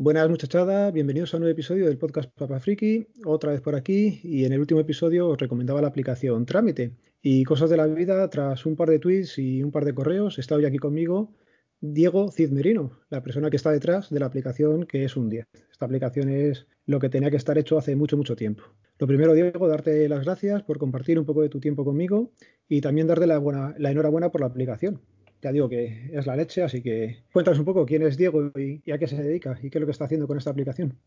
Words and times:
Buenas 0.00 0.30
muchachada, 0.30 0.92
bienvenidos 0.92 1.34
a 1.34 1.38
un 1.38 1.40
nuevo 1.40 1.54
episodio 1.54 1.86
del 1.86 1.98
podcast 1.98 2.30
Papa 2.30 2.60
Friki, 2.60 3.08
otra 3.24 3.50
vez 3.50 3.60
por 3.60 3.74
aquí. 3.74 4.20
Y 4.22 4.44
en 4.44 4.52
el 4.52 4.60
último 4.60 4.78
episodio 4.78 5.26
os 5.26 5.38
recomendaba 5.38 5.82
la 5.82 5.88
aplicación 5.88 6.46
Trámite. 6.46 6.92
Y 7.20 7.42
cosas 7.42 7.68
de 7.68 7.78
la 7.78 7.88
vida 7.88 8.30
tras 8.30 8.64
un 8.64 8.76
par 8.76 8.90
de 8.90 9.00
tweets 9.00 9.40
y 9.40 9.60
un 9.60 9.72
par 9.72 9.84
de 9.84 9.94
correos, 9.94 10.38
está 10.38 10.54
hoy 10.54 10.66
aquí 10.66 10.78
conmigo 10.78 11.34
Diego 11.80 12.30
Cizmerino, 12.30 12.92
la 13.10 13.24
persona 13.24 13.50
que 13.50 13.56
está 13.56 13.72
detrás 13.72 14.08
de 14.08 14.20
la 14.20 14.26
aplicación 14.26 14.86
que 14.86 15.02
es 15.02 15.16
un 15.16 15.28
10. 15.30 15.48
Esta 15.72 15.86
aplicación 15.86 16.28
es 16.28 16.68
lo 16.86 17.00
que 17.00 17.08
tenía 17.08 17.32
que 17.32 17.36
estar 17.36 17.58
hecho 17.58 17.76
hace 17.76 17.96
mucho, 17.96 18.16
mucho 18.16 18.36
tiempo. 18.36 18.62
Lo 19.00 19.08
primero, 19.08 19.34
Diego, 19.34 19.66
darte 19.66 20.08
las 20.08 20.24
gracias 20.24 20.62
por 20.62 20.78
compartir 20.78 21.18
un 21.18 21.26
poco 21.26 21.42
de 21.42 21.48
tu 21.48 21.58
tiempo 21.58 21.84
conmigo 21.84 22.30
y 22.68 22.82
también 22.82 23.08
darte 23.08 23.26
la 23.26 23.90
enhorabuena 23.90 24.30
por 24.30 24.42
la 24.42 24.46
aplicación 24.46 25.00
ya 25.42 25.52
digo 25.52 25.68
que 25.68 26.10
es 26.12 26.26
la 26.26 26.36
leche, 26.36 26.62
así 26.62 26.82
que 26.82 27.22
cuéntanos 27.32 27.58
un 27.58 27.64
poco 27.64 27.86
quién 27.86 28.02
es 28.02 28.16
Diego 28.16 28.50
y, 28.56 28.90
a 28.90 28.98
qué 28.98 29.06
se 29.06 29.22
dedica 29.22 29.56
y 29.62 29.70
qué 29.70 29.78
es 29.78 29.80
lo 29.80 29.86
que 29.86 29.92
está 29.92 30.04
haciendo 30.04 30.26
con 30.26 30.38
esta 30.38 30.50
aplicación. 30.50 30.98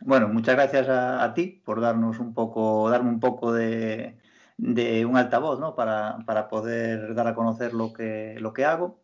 Bueno, 0.00 0.28
muchas 0.28 0.56
gracias 0.56 0.88
a, 0.88 1.32
ti 1.34 1.62
por 1.64 1.80
darnos 1.80 2.18
un 2.18 2.34
poco, 2.34 2.90
darme 2.90 3.10
un 3.10 3.20
poco 3.20 3.52
de, 3.52 4.16
un 4.58 5.16
altavoz, 5.16 5.58
¿no? 5.60 5.74
Para, 5.74 6.48
poder 6.50 7.14
dar 7.14 7.28
a 7.28 7.34
conocer 7.34 7.72
lo 7.72 7.92
que, 7.92 8.36
lo 8.38 8.52
que 8.52 8.64
hago. 8.64 9.00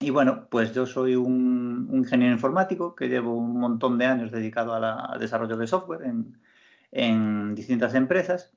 Y 0.00 0.10
bueno, 0.10 0.48
pues 0.48 0.72
yo 0.74 0.86
soy 0.86 1.16
un, 1.16 1.90
ingeniero 1.92 2.32
informático 2.32 2.94
que 2.94 3.08
llevo 3.08 3.36
un 3.36 3.58
montón 3.58 3.98
de 3.98 4.06
años 4.06 4.30
dedicado 4.30 4.74
al 4.74 5.18
desarrollo 5.18 5.56
de 5.56 5.66
software 5.66 6.02
en, 6.04 6.40
en 6.92 7.54
distintas 7.54 7.94
empresas 7.94 8.52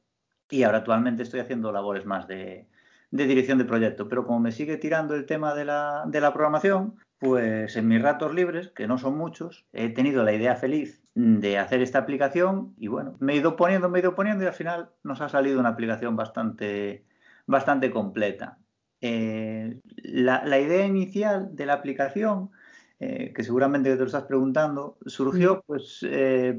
y 0.49 0.63
ahora 0.63 0.79
actualmente 0.79 1.23
estoy 1.23 1.39
haciendo 1.39 1.71
labores 1.71 2.05
más 2.05 2.27
de, 2.27 2.67
de 3.11 3.27
dirección 3.27 3.57
de 3.57 3.65
proyecto. 3.65 4.07
Pero 4.07 4.25
como 4.25 4.39
me 4.39 4.51
sigue 4.51 4.77
tirando 4.77 5.15
el 5.15 5.25
tema 5.25 5.53
de 5.53 5.65
la, 5.65 6.03
de 6.07 6.21
la 6.21 6.33
programación, 6.33 6.95
pues 7.19 7.75
en 7.75 7.87
mis 7.87 8.01
ratos 8.01 8.33
libres, 8.33 8.69
que 8.69 8.87
no 8.87 8.97
son 8.97 9.17
muchos, 9.17 9.67
he 9.73 9.89
tenido 9.89 10.23
la 10.23 10.33
idea 10.33 10.55
feliz 10.55 11.03
de 11.13 11.57
hacer 11.59 11.81
esta 11.81 11.99
aplicación 11.99 12.73
y 12.77 12.87
bueno, 12.87 13.15
me 13.19 13.33
he 13.33 13.37
ido 13.37 13.55
poniendo, 13.55 13.89
me 13.89 13.99
he 13.99 14.01
ido 14.01 14.15
poniendo 14.15 14.43
y 14.43 14.47
al 14.47 14.53
final 14.53 14.89
nos 15.03 15.21
ha 15.21 15.29
salido 15.29 15.59
una 15.59 15.69
aplicación 15.69 16.15
bastante, 16.15 17.05
bastante 17.45 17.91
completa. 17.91 18.57
Eh, 19.01 19.81
la, 19.97 20.43
la, 20.45 20.59
idea 20.59 20.85
inicial 20.85 21.55
de 21.55 21.65
la 21.65 21.73
aplicación, 21.73 22.51
eh, 22.99 23.33
que 23.35 23.43
seguramente 23.43 23.91
te 23.91 23.99
lo 23.99 24.05
estás 24.05 24.23
preguntando, 24.23 24.97
surgió 25.05 25.63
pues 25.65 25.99
eh, 26.03 26.55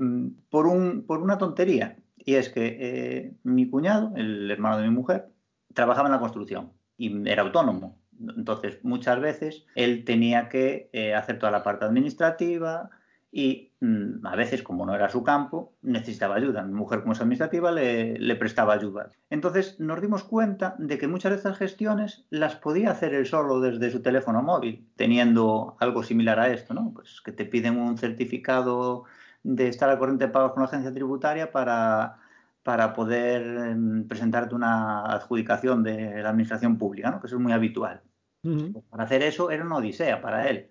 por, 0.50 0.66
un, 0.66 1.06
por 1.06 1.22
una 1.22 1.39
tontería. 1.39 1.97
Y 2.16 2.34
es 2.34 2.50
que 2.50 3.34
mi 3.42 3.69
cuñado, 3.69 4.12
el 4.14 4.48
hermano 4.50 4.78
de 4.78 4.89
mi 4.89 4.94
mujer, 4.94 5.27
trabajaba 5.75 6.09
en 6.09 6.12
la 6.12 6.20
construcción 6.20 6.73
y 6.97 7.28
era 7.28 7.42
autónomo. 7.42 7.98
Entonces, 8.37 8.78
muchas 8.83 9.20
veces 9.20 9.67
él 9.75 10.05
tenía 10.05 10.48
que 10.48 10.91
eh, 10.92 11.15
hacer 11.15 11.39
toda 11.39 11.51
la 11.51 11.62
parte 11.62 11.84
administrativa 11.84 12.91
y 13.34 13.73
mm, 13.81 14.27
a 14.27 14.37
veces, 14.37 14.62
como 14.62 14.84
no 14.84 14.95
era 14.95 15.09
su 15.09 15.25
campo, 15.25 15.73
necesitaba 15.81 16.37
ayuda. 16.37 16.62
Mi 16.62 16.75
mujer, 16.75 17.00
como 17.00 17.15
es 17.15 17.20
administrativa, 17.20 17.73
le, 17.73 18.37
prestaba 18.37 18.75
ayuda. 18.75 19.09
Entonces, 19.31 19.81
nos 19.81 20.03
dimos 20.03 20.23
cuenta 20.23 20.77
de 20.78 20.98
que 20.98 21.09
muchas 21.09 21.31
de 21.33 21.37
estas 21.39 21.56
gestiones 21.56 22.27
las 22.28 22.56
podía 22.56 22.91
hacer 22.91 23.15
él 23.15 23.25
solo 23.27 23.61
desde 23.61 23.91
su 23.91 24.03
teléfono 24.03 24.43
móvil, 24.43 24.87
teniendo 24.97 25.77
algo 25.81 26.03
similar 26.03 26.39
a 26.39 26.48
esto, 26.48 26.75
¿no? 26.75 26.93
Pues 26.95 27.23
que 27.23 27.33
te 27.33 27.47
piden 27.47 27.78
un 27.78 27.97
certificado 27.97 29.05
de 29.43 29.69
estar 29.69 29.89
al 29.89 29.98
corriente 29.98 30.27
de 30.27 30.33
pagos 30.33 30.53
con 30.53 30.62
la 30.62 30.69
agencia 30.69 30.93
tributaria 30.93 31.50
para 31.50 32.19
para 32.62 32.93
poder 32.93 33.43
em, 33.43 34.06
presentarte 34.06 34.55
una 34.55 35.05
adjudicación 35.05 35.83
de 35.83 36.23
la 36.23 36.31
administración 36.31 36.78
pública, 36.78 37.11
¿no? 37.11 37.21
que 37.21 37.27
eso 37.27 37.37
es 37.37 37.43
muy 37.43 37.53
habitual. 37.53 38.03
Pues 38.43 38.84
para 38.91 39.05
hacer 39.05 39.23
eso 39.23 39.53
era 39.53 39.65
una 39.65 39.77
odisea 39.77 40.21
para 40.21 40.49
él. 40.49 40.71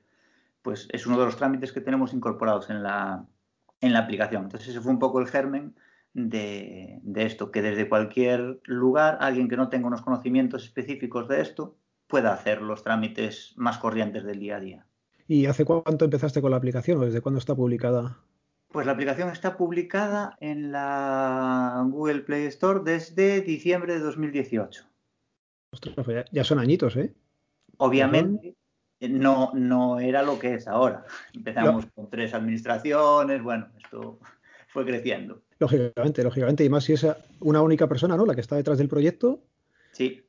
Pues 0.61 0.89
es 0.91 1.07
uno 1.07 1.17
de 1.17 1.25
los 1.25 1.37
trámites 1.37 1.71
que 1.71 1.79
tenemos 1.79 2.13
incorporados 2.13 2.69
en 2.69 2.83
la, 2.83 3.25
en 3.79 3.93
la 3.93 3.99
aplicación. 3.99 4.43
Entonces 4.43 4.69
ese 4.69 4.81
fue 4.81 4.91
un 4.91 4.99
poco 4.99 5.21
el 5.21 5.27
germen 5.27 5.75
de, 6.13 6.99
de, 7.01 7.25
esto, 7.25 7.49
que 7.49 7.61
desde 7.61 7.87
cualquier 7.87 8.59
lugar, 8.65 9.17
alguien 9.21 9.47
que 9.47 9.55
no 9.55 9.69
tenga 9.69 9.87
unos 9.87 10.01
conocimientos 10.01 10.65
específicos 10.65 11.29
de 11.29 11.39
esto, 11.39 11.77
pueda 12.07 12.33
hacer 12.33 12.61
los 12.61 12.83
trámites 12.83 13.53
más 13.55 13.77
corrientes 13.77 14.25
del 14.25 14.39
día 14.39 14.57
a 14.57 14.59
día. 14.59 14.85
¿Y 15.27 15.45
hace 15.45 15.63
cuánto 15.63 16.03
empezaste 16.03 16.41
con 16.41 16.51
la 16.51 16.57
aplicación 16.57 16.99
o 16.99 17.05
desde 17.05 17.21
cuándo 17.21 17.39
está 17.39 17.55
publicada? 17.55 18.17
Pues 18.71 18.85
la 18.85 18.93
aplicación 18.93 19.29
está 19.29 19.57
publicada 19.57 20.37
en 20.39 20.71
la 20.71 21.85
Google 21.89 22.21
Play 22.21 22.45
Store 22.45 22.79
desde 22.83 23.41
diciembre 23.41 23.95
de 23.95 23.99
2018. 23.99 24.85
Ostras, 25.73 25.95
pues 25.95 26.25
ya 26.31 26.43
son 26.43 26.59
añitos, 26.59 26.95
¿eh? 26.95 27.13
Obviamente 27.77 28.55
no, 29.01 29.51
no 29.53 29.99
era 29.99 30.23
lo 30.23 30.39
que 30.39 30.53
es 30.55 30.67
ahora. 30.67 31.05
Empezamos 31.33 31.85
con 31.93 32.09
tres 32.09 32.33
administraciones, 32.33 33.41
bueno, 33.41 33.67
esto 33.83 34.19
fue 34.67 34.85
creciendo. 34.85 35.41
Lógicamente, 35.59 36.23
lógicamente, 36.23 36.63
y 36.63 36.69
más 36.69 36.83
si 36.85 36.93
es 36.93 37.05
una 37.39 37.61
única 37.61 37.87
persona, 37.87 38.15
¿no? 38.15 38.25
La 38.25 38.35
que 38.35 38.41
está 38.41 38.55
detrás 38.55 38.77
del 38.77 38.87
proyecto. 38.87 39.43
Sí. 39.91 40.25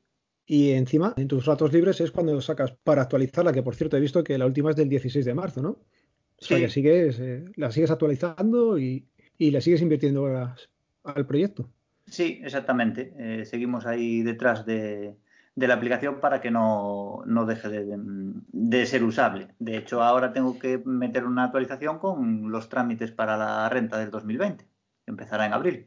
Y 0.47 0.73
encima, 0.73 1.15
en 1.17 1.29
tus 1.29 1.47
ratos 1.47 1.73
libres 1.73 2.01
es 2.01 2.11
cuando 2.11 2.41
sacas 2.41 2.73
para 2.83 3.03
actualizarla, 3.03 3.53
que 3.53 3.63
por 3.63 3.77
cierto 3.77 3.97
he 3.97 4.01
visto 4.01 4.25
que 4.25 4.37
la 4.37 4.47
última 4.47 4.71
es 4.71 4.77
del 4.77 4.89
16 4.89 5.25
de 5.25 5.35
marzo, 5.35 5.63
¿no? 5.63 5.79
O 6.43 6.45
sea, 6.45 6.59
que 6.59 6.69
sigues, 6.69 7.21
eh, 7.21 7.45
la 7.55 7.71
sigues 7.71 7.91
actualizando 7.91 8.79
y, 8.79 9.07
y 9.39 9.51
le 9.53 9.61
sigues 9.61 9.81
invirtiendo 9.81 10.27
al 11.05 11.27
proyecto. 11.27 11.69
Sí, 12.07 12.41
exactamente. 12.45 13.15
Eh, 13.17 13.45
seguimos 13.45 13.87
ahí 13.87 14.23
detrás 14.23 14.67
de, 14.67 15.17
la 15.55 15.75
aplicación 15.75 16.21
para 16.21 16.41
que 16.41 16.51
no, 16.51 17.23
deje 17.47 17.69
de, 17.69 18.87
ser 18.87 19.05
usable. 19.05 19.49
De 19.59 19.77
hecho, 19.77 20.03
ahora 20.03 20.33
tengo 20.33 20.59
que 20.59 20.79
meter 20.85 21.25
una 21.25 21.45
actualización 21.45 21.99
con 21.99 22.51
los 22.51 22.69
trámites 22.69 23.13
para 23.13 23.37
la 23.37 23.69
renta 23.69 23.99
del 23.99 24.11
2020, 24.11 24.65
que 24.65 25.11
empezará 25.11 25.47
en 25.47 25.53
abril. 25.53 25.87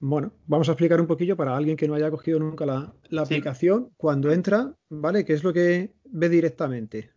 Bueno, 0.00 0.32
vamos 0.46 0.68
a 0.68 0.72
explicar 0.72 1.00
un 1.00 1.06
poquillo 1.06 1.36
para 1.36 1.56
alguien 1.56 1.76
que 1.76 1.86
no 1.86 1.94
haya 1.94 2.10
cogido 2.10 2.40
nunca 2.40 2.66
la, 2.66 2.92
aplicación. 3.22 3.90
Cuando 3.96 4.32
entra, 4.32 4.74
¿vale? 4.88 5.24
¿Qué 5.24 5.34
es 5.34 5.44
lo 5.44 5.52
que 5.52 5.92
ve 6.06 6.28
directamente? 6.28 7.10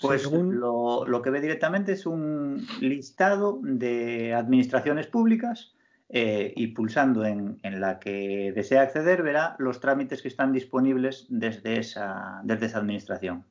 Pues 0.00 0.30
lo, 0.30 1.22
que 1.22 1.30
ve 1.30 1.40
directamente 1.40 1.92
es 1.92 2.04
un 2.04 2.66
listado 2.80 3.58
de 3.62 4.34
administraciones 4.34 5.06
públicas 5.06 5.74
eh, 6.10 6.52
y 6.54 6.68
pulsando 6.68 7.24
en, 7.24 7.58
la 7.62 7.98
que 7.98 8.52
desea 8.54 8.82
acceder 8.82 9.22
verá 9.22 9.56
los 9.58 9.80
trámites 9.80 10.20
que 10.20 10.28
están 10.28 10.52
disponibles 10.52 11.26
desde 11.30 11.78
esa, 11.78 12.40
desde 12.44 12.66
esa 12.66 12.78
administración. 12.78 13.44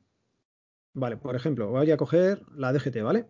Vale, 0.94 1.16
por 1.16 1.34
ejemplo, 1.36 1.68
voy 1.68 1.90
a 1.90 1.96
coger 1.96 2.42
la 2.54 2.72
DGT, 2.72 3.02
¿vale? 3.02 3.26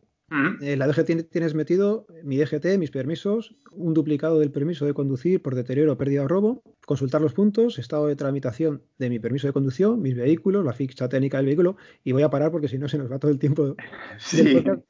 Eh, 0.61 0.77
la 0.77 0.89
DGT 0.89 1.31
tienes 1.31 1.55
metido 1.55 2.07
mi 2.25 2.37
DGT, 2.37 2.79
mis 2.79 2.91
permisos, 2.91 3.55
un 3.71 3.95
duplicado 3.95 4.41
del 4.41 4.51
permiso 4.51 4.85
de 4.85 4.93
conducir 4.93 5.41
por 5.41 5.55
deterioro, 5.55 5.97
pérdida 5.97 6.25
o 6.25 6.29
robo, 6.29 6.63
consultar 6.85 7.21
los 7.21 7.33
puntos, 7.33 7.79
estado 7.79 8.09
de 8.09 8.17
tramitación 8.17 8.83
de 8.99 9.09
mi 9.09 9.21
permiso 9.21 9.47
de 9.47 9.53
conducción, 9.53 10.03
mis 10.03 10.17
vehículos, 10.17 10.65
la 10.65 10.73
ficha 10.73 11.09
técnica 11.09 11.37
del 11.37 11.47
vehículo, 11.47 11.77
y 12.03 12.11
voy 12.11 12.25
a 12.25 12.31
parar 12.31 12.51
porque 12.51 12.67
si 12.67 12.77
no 12.77 12.89
se 12.89 12.99
nos 12.99 13.11
va 13.11 13.21
todo 13.21 13.31
el 13.31 13.39
tiempo. 13.39 13.77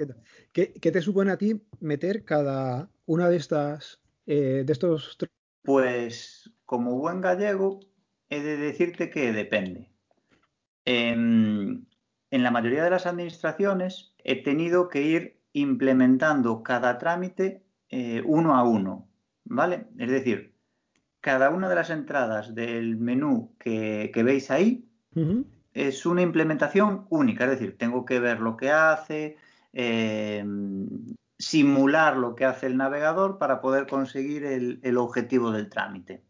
¿Qué, 0.52 0.66
te 0.80 1.02
supone 1.02 1.30
a 1.32 1.36
ti 1.36 1.60
meter 1.80 2.24
cada 2.24 2.90
una 3.04 3.28
de 3.28 3.36
estas 3.36 4.00
eh, 4.26 4.62
de 4.64 4.72
estos? 4.72 5.18
Pues 5.62 6.50
como 6.64 6.96
buen 6.98 7.20
gallego 7.20 7.80
he 8.30 8.40
de 8.40 8.56
decirte 8.56 9.10
que 9.10 9.32
depende. 9.32 9.90
Em, 10.84 11.84
en 12.30 12.42
la 12.42 12.50
mayoría 12.50 12.84
de 12.84 12.90
las 12.90 13.06
administraciones 13.06 14.14
he 14.24 14.42
tenido 14.42 14.88
que 14.88 15.02
ir 15.02 15.40
implementando 15.52 16.62
cada 16.62 16.98
trámite 16.98 17.62
eh, 17.88 18.22
uno 18.24 18.56
a 18.56 18.64
uno, 18.64 19.08
¿vale? 19.44 19.86
Es 19.98 20.10
decir, 20.10 20.54
cada 21.20 21.50
una 21.50 21.68
de 21.68 21.74
las 21.74 21.90
entradas 21.90 22.54
del 22.54 22.96
menú 22.96 23.54
que, 23.58 24.10
veis 24.24 24.50
ahí 24.50 24.88
es 25.72 26.06
una 26.06 26.22
implementación 26.22 27.06
única, 27.10 27.44
es 27.44 27.50
decir, 27.50 27.78
tengo 27.78 28.04
que 28.04 28.20
ver 28.20 28.40
lo 28.40 28.56
que 28.56 28.70
hace, 28.70 29.36
em, 29.72 30.86
simular 31.38 32.16
lo 32.16 32.34
que 32.34 32.44
hace 32.44 32.66
el 32.66 32.76
navegador 32.76 33.38
para 33.38 33.60
poder 33.60 33.86
conseguir 33.86 34.44
el 34.44 34.96
objetivo 34.98 35.52
del 35.52 35.68
trámite. 35.68 36.22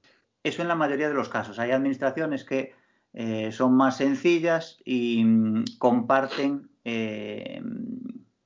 Eso 0.46 0.62
en 0.62 0.69
la 0.69 0.76
mayoría 0.76 1.08
de 1.08 1.14
los 1.14 1.28
casos. 1.28 1.58
Hay 1.58 1.72
administraciones 1.72 2.44
que 2.44 2.72
eh, 3.18 3.50
son 3.50 3.74
más 3.74 3.96
sencillas 3.96 4.78
y 4.84 5.24
mm, 5.24 5.64
comparten... 5.78 6.68
Eh, 6.84 7.62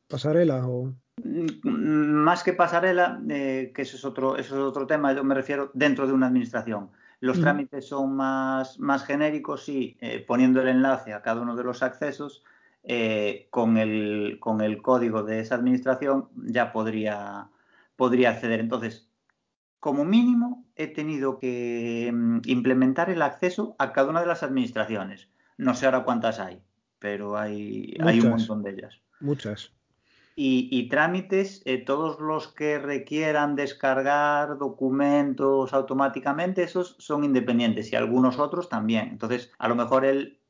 ¿Pasarela 0.07 0.65
o...? 0.65 0.95
Mm, 1.25 1.65
más 1.65 2.45
que 2.45 2.53
pasarela, 2.53 3.21
eh, 3.29 3.73
que 3.75 3.83
eso 3.83 3.97
es, 3.97 4.05
otro, 4.05 4.37
eso 4.37 4.55
es 4.55 4.61
otro 4.61 4.87
tema, 4.87 5.13
yo 5.13 5.25
me 5.25 5.35
refiero 5.35 5.73
dentro 5.75 6.07
de 6.07 6.13
una 6.13 6.29
administración. 6.29 6.89
Los 7.19 7.41
trámites 7.41 7.89
son 7.89 8.15
más, 8.15 8.79
más 8.79 9.05
genéricos 9.05 9.69
y 9.69 9.99
poniendo 10.27 10.63
el 10.63 10.69
enlace 10.69 11.13
a 11.13 11.21
cada 11.21 11.43
uno 11.43 11.55
de 11.55 11.65
los 11.65 11.83
accesos, 11.83 12.45
con, 13.51 13.77
el, 13.77 14.39
con 14.41 14.63
el 14.63 14.81
código 14.81 15.23
de 15.23 15.41
esa 15.41 15.57
administración 15.57 16.31
ya 16.37 16.73
podría, 16.73 17.51
podría 17.97 18.31
acceder. 18.31 18.61
Entonces, 18.61 19.10
como 19.81 20.05
mínimo 20.05 20.67
he 20.77 20.87
tenido 20.87 21.39
que 21.39 22.11
mm, 22.13 22.41
implementar 22.45 23.11
el 23.11 23.23
acceso 23.23 23.75
a 23.79 23.93
cada 23.93 24.11
una 24.11 24.21
de 24.21 24.27
las 24.27 24.43
administraciones. 24.43 25.29
No 25.57 25.75
sé 25.75 25.87
ahora 25.87 26.05
cuántas 26.05 26.39
hay, 26.39 26.63
pero 26.99 27.37
hay, 27.37 27.97
hay 28.01 28.21
un 28.21 28.31
montón 28.31 28.63
de 28.63 28.71
ellas. 28.71 29.01
Muchas. 29.21 29.73
Y, 30.43 30.89
trámites, 30.89 31.61
eh, 31.67 31.77
todos 31.77 32.19
los 32.19 32.49
que 32.49 32.79
requieran 32.79 33.57
descargar 33.57 34.57
documentos 34.57 35.75
automáticamente, 35.75 36.63
esos 36.63 36.97
son 36.99 37.25
independientes 37.25 37.93
y 37.93 37.97
algunos 37.97 38.39
otros 38.39 38.71
también. 38.71 39.09
Entonces, 39.11 39.53
a 39.59 39.69
lo 39.69 39.75
mejor 39.75 40.07
el 40.07 40.41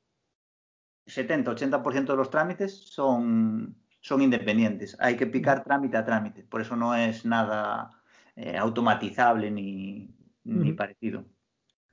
70-80% 1.07 2.07
de 2.07 2.17
los 2.17 2.31
trámites 2.31 2.87
son, 2.87 3.75
son 4.01 4.23
independientes. 4.23 4.97
Hay 5.01 5.17
que 5.17 5.27
picar 5.27 5.65
trámite 5.65 5.97
a 5.97 6.05
trámite. 6.05 6.45
Por 6.45 6.61
eso 6.61 6.77
no 6.77 6.95
es 6.95 7.25
nada 7.25 8.00
eh, 8.37 8.57
automatizable 8.57 9.51
ni, 9.51 10.11
ni 10.45 10.73
parecido. 10.73 11.25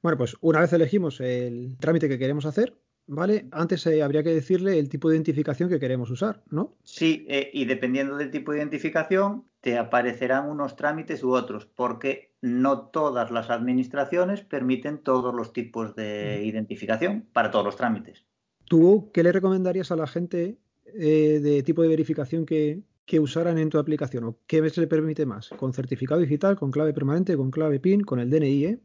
Bueno, 0.01 0.17
pues 0.17 0.37
una 0.41 0.61
vez 0.61 0.71
elegimos 0.73 1.19
el 1.19 1.77
trámite 1.79 2.07
que 2.07 2.19
queremos 2.19 2.45
hacer, 2.45 2.77
¿vale? 3.07 3.47
Antes 3.51 3.85
eh, 3.87 4.03
habría 4.03 4.23
que 4.23 4.33
decirle 4.33 4.79
el 4.79 4.89
tipo 4.89 5.09
de 5.09 5.15
identificación 5.15 5.69
que 5.69 5.79
queremos 5.79 6.11
usar, 6.11 6.43
¿no? 6.49 6.75
Sí, 6.83 7.25
eh, 7.27 7.49
y 7.53 7.65
dependiendo 7.65 8.15
del 8.15 8.31
tipo 8.31 8.51
de 8.51 8.59
identificación, 8.59 9.45
te 9.61 9.77
aparecerán 9.77 10.49
unos 10.49 10.75
trámites 10.75 11.23
u 11.23 11.31
otros, 11.31 11.65
porque 11.65 12.35
no 12.41 12.87
todas 12.89 13.31
las 13.31 13.49
administraciones 13.49 14.41
permiten 14.41 14.99
todos 14.99 15.33
los 15.33 15.51
tipos 15.51 15.95
de 15.95 16.43
identificación 16.45 17.27
para 17.33 17.51
todos 17.51 17.65
los 17.65 17.75
trámites. 17.75 18.23
¿Tú 18.65 19.09
qué 19.13 19.23
le 19.23 19.31
recomendarías 19.31 19.91
a 19.91 19.95
la 19.95 20.07
gente 20.07 20.57
de 20.93 21.63
tipo 21.65 21.81
de 21.81 21.89
verificación 21.89 22.45
que, 22.45 22.81
que 23.07 23.19
usaran 23.21 23.57
en 23.57 23.69
tu 23.69 23.79
aplicación? 23.79 24.25
¿O 24.25 24.37
qué 24.45 24.69
se 24.69 24.81
le 24.81 24.87
permite 24.87 25.25
más? 25.25 25.49
¿Con 25.57 25.73
certificado 25.73 26.19
digital, 26.19 26.57
con 26.57 26.69
clave 26.69 26.93
permanente, 26.93 27.37
con 27.37 27.49
clave 27.49 27.79
PIN, 27.79 28.01
con 28.01 28.19
el 28.19 28.29
DNI? 28.29 28.65
Eh? 28.65 28.79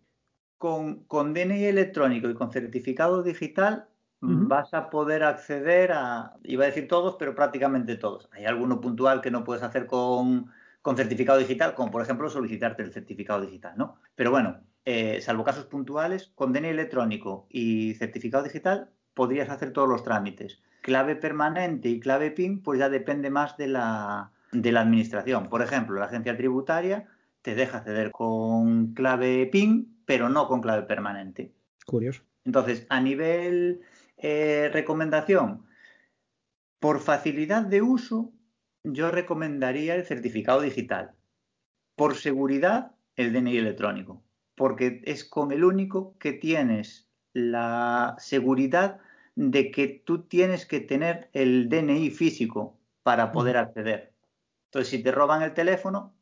Con, 0.56 1.04
con 1.04 1.34
DNI 1.34 1.64
electrónico 1.64 2.30
y 2.30 2.34
con 2.34 2.52
certificado 2.52 3.22
digital 3.22 3.88
vas 4.24 4.72
a 4.72 4.88
poder 4.88 5.24
acceder 5.24 5.90
a, 5.90 6.34
iba 6.44 6.62
a 6.62 6.69
decir 6.69 6.86
todos, 6.86 7.16
pero 7.19 7.34
prácticamente 7.34 7.96
todos. 7.96 8.28
Hay 8.30 8.44
alguno 8.44 8.80
puntual 8.80 9.20
que 9.20 9.32
no 9.32 9.42
puedes 9.42 9.64
hacer 9.64 9.86
con, 9.86 10.46
con 10.80 10.96
certificado 10.96 11.40
digital, 11.40 11.74
como 11.74 11.90
por 11.90 12.02
ejemplo 12.02 12.30
solicitarte 12.30 12.84
el 12.84 12.92
certificado 12.92 13.40
digital, 13.40 13.74
¿no? 13.76 13.96
Pero 14.14 14.30
bueno, 14.30 14.60
eh, 14.84 15.20
salvo 15.20 15.42
casos 15.42 15.66
puntuales, 15.66 16.30
con 16.36 16.52
DNI 16.52 16.69
electrónico 16.69 17.48
y 17.50 17.94
certificado 17.94 18.44
digital 18.44 18.90
podrías 19.12 19.50
hacer 19.50 19.72
todos 19.72 19.88
los 19.88 20.04
trámites. 20.04 20.62
Clave 20.82 21.17
permanente 21.17 21.88
y 21.88 22.00
clave 22.00 22.31
PIN, 22.31 22.62
pues 22.62 22.79
ya 22.79 22.90
depende 22.90 23.31
más 23.31 23.56
de 23.56 23.69
la, 23.69 24.32
de 24.52 24.73
la 24.73 24.82
administración. 24.82 25.49
Por 25.49 25.62
ejemplo, 25.62 25.99
la 25.99 26.06
agencia 26.06 26.37
tributaria 26.37 27.08
te 27.40 27.55
deja 27.55 27.79
acceder 27.79 28.11
con 28.11 28.93
clave 28.93 29.46
PIN, 29.46 30.02
pero 30.05 30.29
no 30.29 30.46
con 30.49 30.61
clave 30.61 30.82
permanente. 30.82 31.52
Curioso. 31.87 32.23
Entonces, 32.44 32.87
a 32.90 33.00
nivel 33.00 33.81
eh, 34.17 34.70
recomendación, 34.73 35.64
por 36.81 37.00
facilidad 37.00 37.62
de 37.62 37.81
uso, 37.82 38.32
yo 38.84 39.11
recomendaría 39.11 39.94
el 39.94 40.05
certificado 40.05 40.61
digital. 40.61 41.12
Por 41.96 42.17
seguridad, 42.17 42.93
el 43.17 43.32
DNI 43.32 43.58
electrónico, 43.58 44.23
porque 44.56 45.00
es 45.05 45.25
con 45.25 45.52
el 45.52 45.64
único 45.64 46.17
que 46.19 46.32
tienes 46.32 47.08
la 47.32 48.17
seguridad 48.19 48.99
de 49.34 49.70
que 49.70 50.02
tú 50.05 50.23
tienes 50.23 50.67
que 50.67 50.81
tener 50.81 51.31
el 51.32 51.69
DNI 51.69 52.11
físico 52.11 52.79
para 53.02 53.32
poder 53.32 53.56
acceder. 53.56 54.12
Entonces, 54.67 54.90
si 54.90 55.02
te 55.02 55.12
roban 55.12 55.43
el 55.43 55.55
teléfono, 55.55 56.14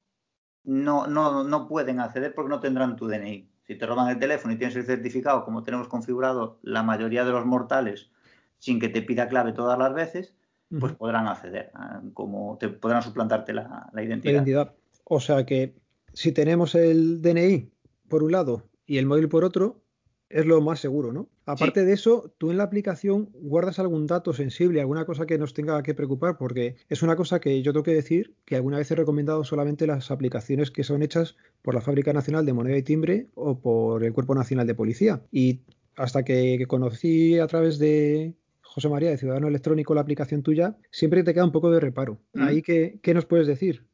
no, 0.64 1.06
no, 1.06 1.44
no 1.44 1.68
pueden 1.68 2.00
acceder 2.00 2.34
porque 2.34 2.50
no 2.50 2.60
tendrán 2.60 2.96
tu 2.96 3.08
DNI 3.08 3.50
si 3.70 3.76
te 3.76 3.86
roban 3.86 4.08
el 4.08 4.18
teléfono 4.18 4.52
y 4.52 4.56
tienes 4.56 4.74
el 4.74 4.84
certificado, 4.84 5.44
como 5.44 5.62
tenemos 5.62 5.86
configurado 5.86 6.58
la 6.62 6.82
mayoría 6.82 7.24
de 7.24 7.30
los 7.30 7.46
mortales, 7.46 8.10
sin 8.58 8.80
que 8.80 8.88
te 8.88 9.00
pida 9.00 9.28
clave 9.28 9.52
todas 9.52 9.78
las 9.78 9.94
veces, 9.94 10.34
pues 10.80 10.92
podrán 10.94 11.28
acceder, 11.28 11.70
como 12.12 12.58
te 12.58 12.68
podrán 12.68 13.04
suplantarte 13.04 13.52
la, 13.52 13.88
identidad. 13.94 14.32
identidad. 14.32 14.74
O 15.04 15.20
sea 15.20 15.46
que 15.46 15.76
si 16.14 16.32
tenemos 16.32 16.74
el 16.74 17.22
DNI 17.22 17.70
por 18.08 18.24
un 18.24 18.32
lado 18.32 18.64
y 18.86 18.98
el 18.98 19.06
móvil 19.06 19.28
por 19.28 19.44
otro, 19.44 19.80
es 20.28 20.46
lo 20.46 20.60
más 20.60 20.80
seguro, 20.80 21.12
¿no? 21.12 21.28
Aparte 21.50 21.84
de 21.84 21.92
eso, 21.92 22.32
tú 22.38 22.50
en 22.50 22.56
la 22.56 22.64
aplicación 22.64 23.30
guardas 23.34 23.78
algún 23.78 24.06
dato 24.06 24.32
sensible, 24.32 24.80
alguna 24.80 25.04
cosa 25.04 25.26
que 25.26 25.38
nos 25.38 25.54
tenga 25.54 25.82
que 25.82 25.94
preocupar, 25.94 26.36
porque 26.38 26.76
es 26.88 27.02
una 27.02 27.16
cosa 27.16 27.40
que 27.40 27.62
yo 27.62 27.72
tengo 27.72 27.84
que 27.84 27.94
decir 27.94 28.34
que 28.44 28.56
alguna 28.56 28.78
vez 28.78 28.90
he 28.90 28.94
recomendado 28.94 29.44
solamente 29.44 29.86
las 29.86 30.10
aplicaciones 30.10 30.70
que 30.70 30.84
son 30.84 31.02
hechas 31.02 31.36
por 31.62 31.74
la 31.74 31.80
Fábrica 31.80 32.12
Nacional 32.12 32.46
de 32.46 32.52
Moneda 32.52 32.76
y 32.76 32.82
Timbre 32.82 33.26
o 33.34 33.58
por 33.58 34.04
el 34.04 34.12
Cuerpo 34.12 34.34
Nacional 34.34 34.66
de 34.66 34.74
Policía. 34.74 35.22
Y 35.30 35.60
hasta 35.96 36.22
que 36.24 36.64
conocí 36.66 37.38
a 37.38 37.46
través 37.46 37.78
de 37.78 38.34
José 38.62 38.88
María 38.88 39.10
de 39.10 39.18
Ciudadano 39.18 39.48
Electrónico 39.48 39.94
la 39.94 40.00
aplicación 40.00 40.42
tuya, 40.42 40.76
siempre 40.90 41.24
te 41.24 41.34
queda 41.34 41.44
un 41.44 41.52
poco 41.52 41.70
de 41.70 41.80
reparo. 41.80 42.18
Mm. 42.34 42.42
Ahí, 42.42 42.62
¿qué, 42.62 42.98
¿qué 43.02 43.14
nos 43.14 43.26
puedes 43.26 43.46
decir? 43.46 43.84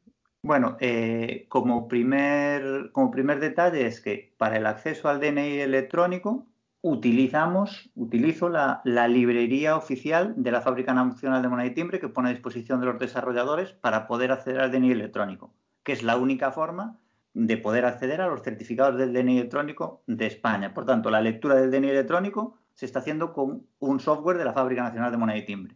Bueno, 0.43 0.77
eh, 0.79 1.45
como, 1.49 1.87
primer, 1.87 2.91
como 2.91 3.11
primer 3.11 3.39
detalle 3.39 3.87
es 3.87 3.99
que 3.99 4.33
para 4.37 4.57
el 4.57 4.65
acceso 4.65 5.09
al 5.09 5.19
DNI 5.19 5.59
electrónico 5.59 6.45
utilizamos, 6.81 7.89
utilizo 7.95 8.49
la, 8.49 8.81
librería 9.07 9.75
oficial 9.75 10.33
de 10.37 10.51
la 10.51 10.61
Fábrica 10.61 10.93
Nacional 10.93 11.41
de 11.41 11.49
Moneda 11.49 11.67
y 11.67 11.73
Timbre 11.73 11.99
que 11.99 12.09
pone 12.09 12.29
a 12.29 12.33
disposición 12.33 12.79
de 12.79 12.87
los 12.87 12.99
desarrolladores 12.99 13.73
para 13.73 14.07
poder 14.07 14.31
acceder 14.31 14.59
al 14.59 14.71
DNI 14.71 14.91
electrónico, 14.91 15.53
que 15.83 15.93
es 15.93 16.03
la 16.03 16.17
única 16.17 16.51
forma 16.51 16.99
de 17.33 17.57
poder 17.57 17.85
acceder 17.85 18.21
a 18.21 18.27
los 18.27 18.41
certificados 18.41 18.97
del 18.97 19.13
DNI 19.13 19.37
electrónico 19.37 20.03
de 20.07 20.25
España. 20.25 20.73
Por 20.73 20.85
tanto, 20.85 21.11
la 21.11 21.21
lectura 21.21 21.55
del 21.55 21.71
DNI 21.71 21.89
electrónico 21.89 22.57
se 22.73 22.85
está 22.85 22.99
haciendo 22.99 23.33
con 23.33 23.67
un 23.79 23.99
software 23.99 24.37
de 24.37 24.45
la 24.45 24.53
Fábrica 24.53 24.83
Nacional 24.83 25.11
de 25.11 25.17
Moneda 25.17 25.37
y 25.37 25.45
Timbre. 25.45 25.75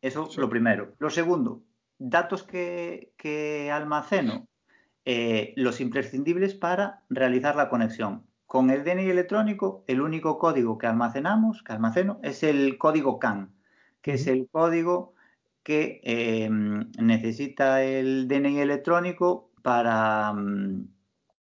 Eso 0.00 0.28
es 0.28 0.36
lo 0.36 0.48
primero. 0.48 0.94
Lo 0.98 1.10
segundo, 1.10 1.62
datos 1.98 2.42
que, 2.42 3.70
almaceno, 3.72 4.48
eh, 5.04 5.52
los 5.56 5.80
imprescindibles 5.80 6.54
para 6.54 7.02
realizar 7.08 7.56
la 7.56 7.68
conexión. 7.68 8.25
Con 8.46 8.70
el 8.70 8.84
DNI 8.84 9.10
electrónico, 9.10 9.84
el 9.86 10.00
único 10.00 10.38
código 10.38 10.78
que 10.78 10.86
almacenamos, 10.86 11.62
que 11.62 11.72
almaceno, 11.72 12.20
es 12.22 12.42
el 12.42 12.78
código 12.78 13.18
CAN, 13.18 13.52
que 14.00 14.14
es 14.14 14.26
el 14.26 14.48
código 14.50 15.14
que 15.62 16.00
eh, 16.04 16.48
necesita 16.50 17.82
el 17.82 18.28
DNI 18.28 18.60
electrónico 18.60 19.50
para... 19.62 20.32
Mm, 20.32 20.88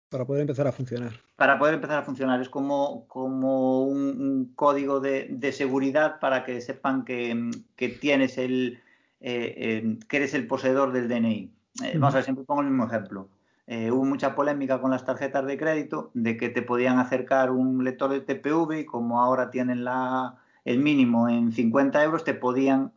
para 0.10 0.26
poder 0.26 0.42
empezar 0.42 0.68
a 0.68 0.72
funcionar. 0.72 1.12
Para 1.36 1.60
poder 1.60 1.76
empezar 1.76 2.00
a 2.00 2.04
funcionar. 2.04 2.42
Es 2.42 2.50
como, 2.50 3.06
como 3.08 3.84
un, 3.84 4.54
código 4.56 5.00
de, 5.00 5.52
seguridad 5.52 6.20
para 6.20 6.44
que 6.46 6.62
sepan 6.62 7.04
que 7.04 7.90
tienes 8.00 8.38
el, 8.38 8.80
eh, 9.28 9.98
que 10.08 10.18
eres 10.18 10.34
el 10.36 10.46
poseedor 10.46 10.92
del 10.92 11.08
DNI. 11.08 11.52
Eh, 11.84 11.94
vamos 11.94 12.14
a 12.14 12.18
ver, 12.18 12.24
siempre 12.24 12.46
pongo 12.46 12.62
el 12.62 12.68
mismo 12.68 12.86
ejemplo. 12.86 13.28
Eh, 13.68 13.92
hubo 13.92 14.06
mucha 14.06 14.36
polémica 14.36 14.80
con 14.80 14.92
las 14.92 15.06
tarjetas 15.06 15.46
de 15.46 15.58
crédito 15.58 16.12
de 16.14 16.38
que 16.38 16.50
te 16.50 16.62
podían 16.62 17.00
acercar 17.00 17.52
un 17.52 17.84
lector 17.84 18.12
de 18.12 18.22
TPV 18.22 18.82
y 18.82 18.86
como 18.86 19.22
ahora 19.22 19.50
tienen 19.50 19.84
la, 19.84 20.38
el 20.66 20.80
mínimo 20.80 21.30
en 21.30 21.52
50 21.52 22.04
euros, 22.04 22.24
te 22.24 22.34
podían 22.34 22.94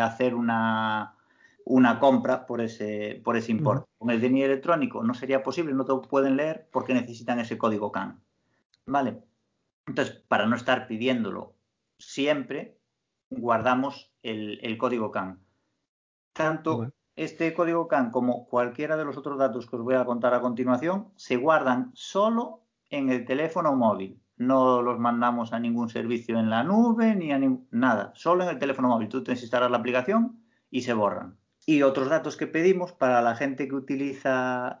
hacer 0.00 0.34
una, 0.34 1.16
una 1.66 1.98
compra 1.98 2.46
por 2.46 2.60
ese, 2.60 3.20
por 3.24 3.36
ese 3.36 3.50
importe. 3.50 3.90
Con 3.98 4.10
el 4.10 4.20
DNI 4.20 4.44
electrónico 4.44 5.02
no 5.02 5.14
sería 5.14 5.42
posible, 5.42 5.74
no 5.74 5.84
te 5.84 6.08
pueden 6.08 6.36
leer 6.36 6.68
porque 6.70 6.94
necesitan 6.94 7.40
ese 7.40 7.58
código 7.58 7.90
CAN. 7.90 8.22
¿Vale? 8.86 9.24
Entonces, 9.86 10.14
para 10.28 10.46
no 10.46 10.54
estar 10.54 10.86
pidiéndolo 10.86 11.56
siempre, 11.98 12.78
guardamos 13.30 14.12
el, 14.22 14.60
el 14.62 14.78
código 14.78 15.10
CAN. 15.10 15.40
Tanto 16.32 16.92
este 17.16 17.54
código 17.54 17.88
CAN 17.88 18.10
como 18.10 18.46
cualquiera 18.46 18.96
de 18.96 19.04
los 19.04 19.16
otros 19.16 19.38
datos 19.38 19.66
que 19.66 19.76
os 19.76 19.82
voy 19.82 19.94
a 19.94 20.04
contar 20.04 20.34
a 20.34 20.40
continuación 20.40 21.08
se 21.16 21.36
guardan 21.36 21.90
solo 21.94 22.60
en 22.90 23.10
el 23.10 23.24
teléfono 23.24 23.74
móvil. 23.74 24.20
No 24.36 24.82
los 24.82 24.98
mandamos 24.98 25.54
a 25.54 25.58
ningún 25.58 25.88
servicio 25.88 26.38
en 26.38 26.50
la 26.50 26.62
nube 26.62 27.16
ni 27.16 27.32
a 27.32 27.40
nada, 27.70 28.12
solo 28.14 28.44
en 28.44 28.50
el 28.50 28.58
teléfono 28.58 28.88
móvil. 28.88 29.08
Tú 29.08 29.24
tienes 29.24 29.40
que 29.40 29.46
instalar 29.46 29.70
la 29.70 29.78
aplicación 29.78 30.38
y 30.70 30.82
se 30.82 30.92
borran. 30.92 31.38
Y 31.64 31.82
otros 31.82 32.10
datos 32.10 32.36
que 32.36 32.46
pedimos 32.46 32.92
para 32.92 33.22
la 33.22 33.34
gente 33.34 33.66
que 33.66 33.74
utiliza, 33.74 34.78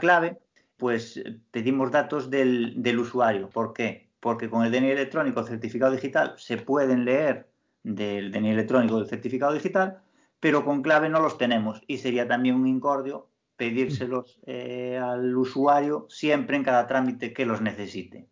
clave, 0.00 0.40
pues 0.78 1.22
pedimos 1.50 1.92
datos 1.92 2.30
del, 2.30 2.82
del 2.82 2.98
usuario. 2.98 3.50
¿Por 3.50 3.74
qué? 3.74 4.08
Porque 4.20 4.48
con 4.48 4.64
el 4.64 4.72
DNI 4.72 4.90
electrónico, 4.90 5.40
el 5.40 5.46
certificado 5.46 5.92
digital, 5.92 6.34
se 6.38 6.56
pueden 6.56 7.04
leer 7.04 7.50
del 7.84 8.32
DNI 8.32 8.50
electrónico 8.50 8.98
del 8.98 9.06
certificado 9.06 9.52
digital, 9.52 10.00
pero 10.40 10.64
con 10.64 10.82
clave 10.82 11.08
no 11.08 11.20
los 11.20 11.38
tenemos 11.38 11.82
y 11.86 11.98
sería 11.98 12.28
también 12.28 12.54
un 12.54 12.66
incordio 12.66 13.30
pedírselos 13.56 14.38
eh, 14.46 14.96
al 14.96 15.36
usuario 15.36 16.06
siempre 16.08 16.56
en 16.56 16.64
cada 16.64 16.86
trámite 16.86 17.32
que 17.32 17.44
los 17.44 17.60
necesite. 17.60 18.28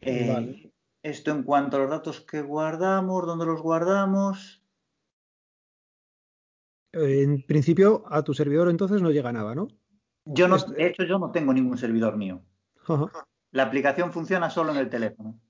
Eh, 0.00 0.70
esto 1.02 1.30
en 1.30 1.42
cuanto 1.42 1.76
a 1.76 1.80
los 1.80 1.90
datos 1.90 2.20
que 2.20 2.42
guardamos, 2.42 3.26
¿dónde 3.26 3.46
los 3.46 3.62
guardamos? 3.62 4.62
En 6.92 7.42
principio, 7.46 8.04
a 8.10 8.22
tu 8.22 8.34
servidor 8.34 8.68
entonces 8.68 9.00
no 9.02 9.10
llega 9.10 9.32
nada, 9.32 9.54
¿no? 9.54 9.68
Yo 10.24 10.48
no, 10.48 10.58
de 10.58 10.86
hecho, 10.86 11.04
yo 11.04 11.18
no 11.18 11.30
tengo 11.30 11.52
ningún 11.54 11.78
servidor 11.78 12.16
mío. 12.16 12.42
La 13.50 13.62
aplicación 13.62 14.12
funciona 14.12 14.50
solo 14.50 14.72
en 14.72 14.78
el 14.78 14.90
teléfono. 14.90 15.40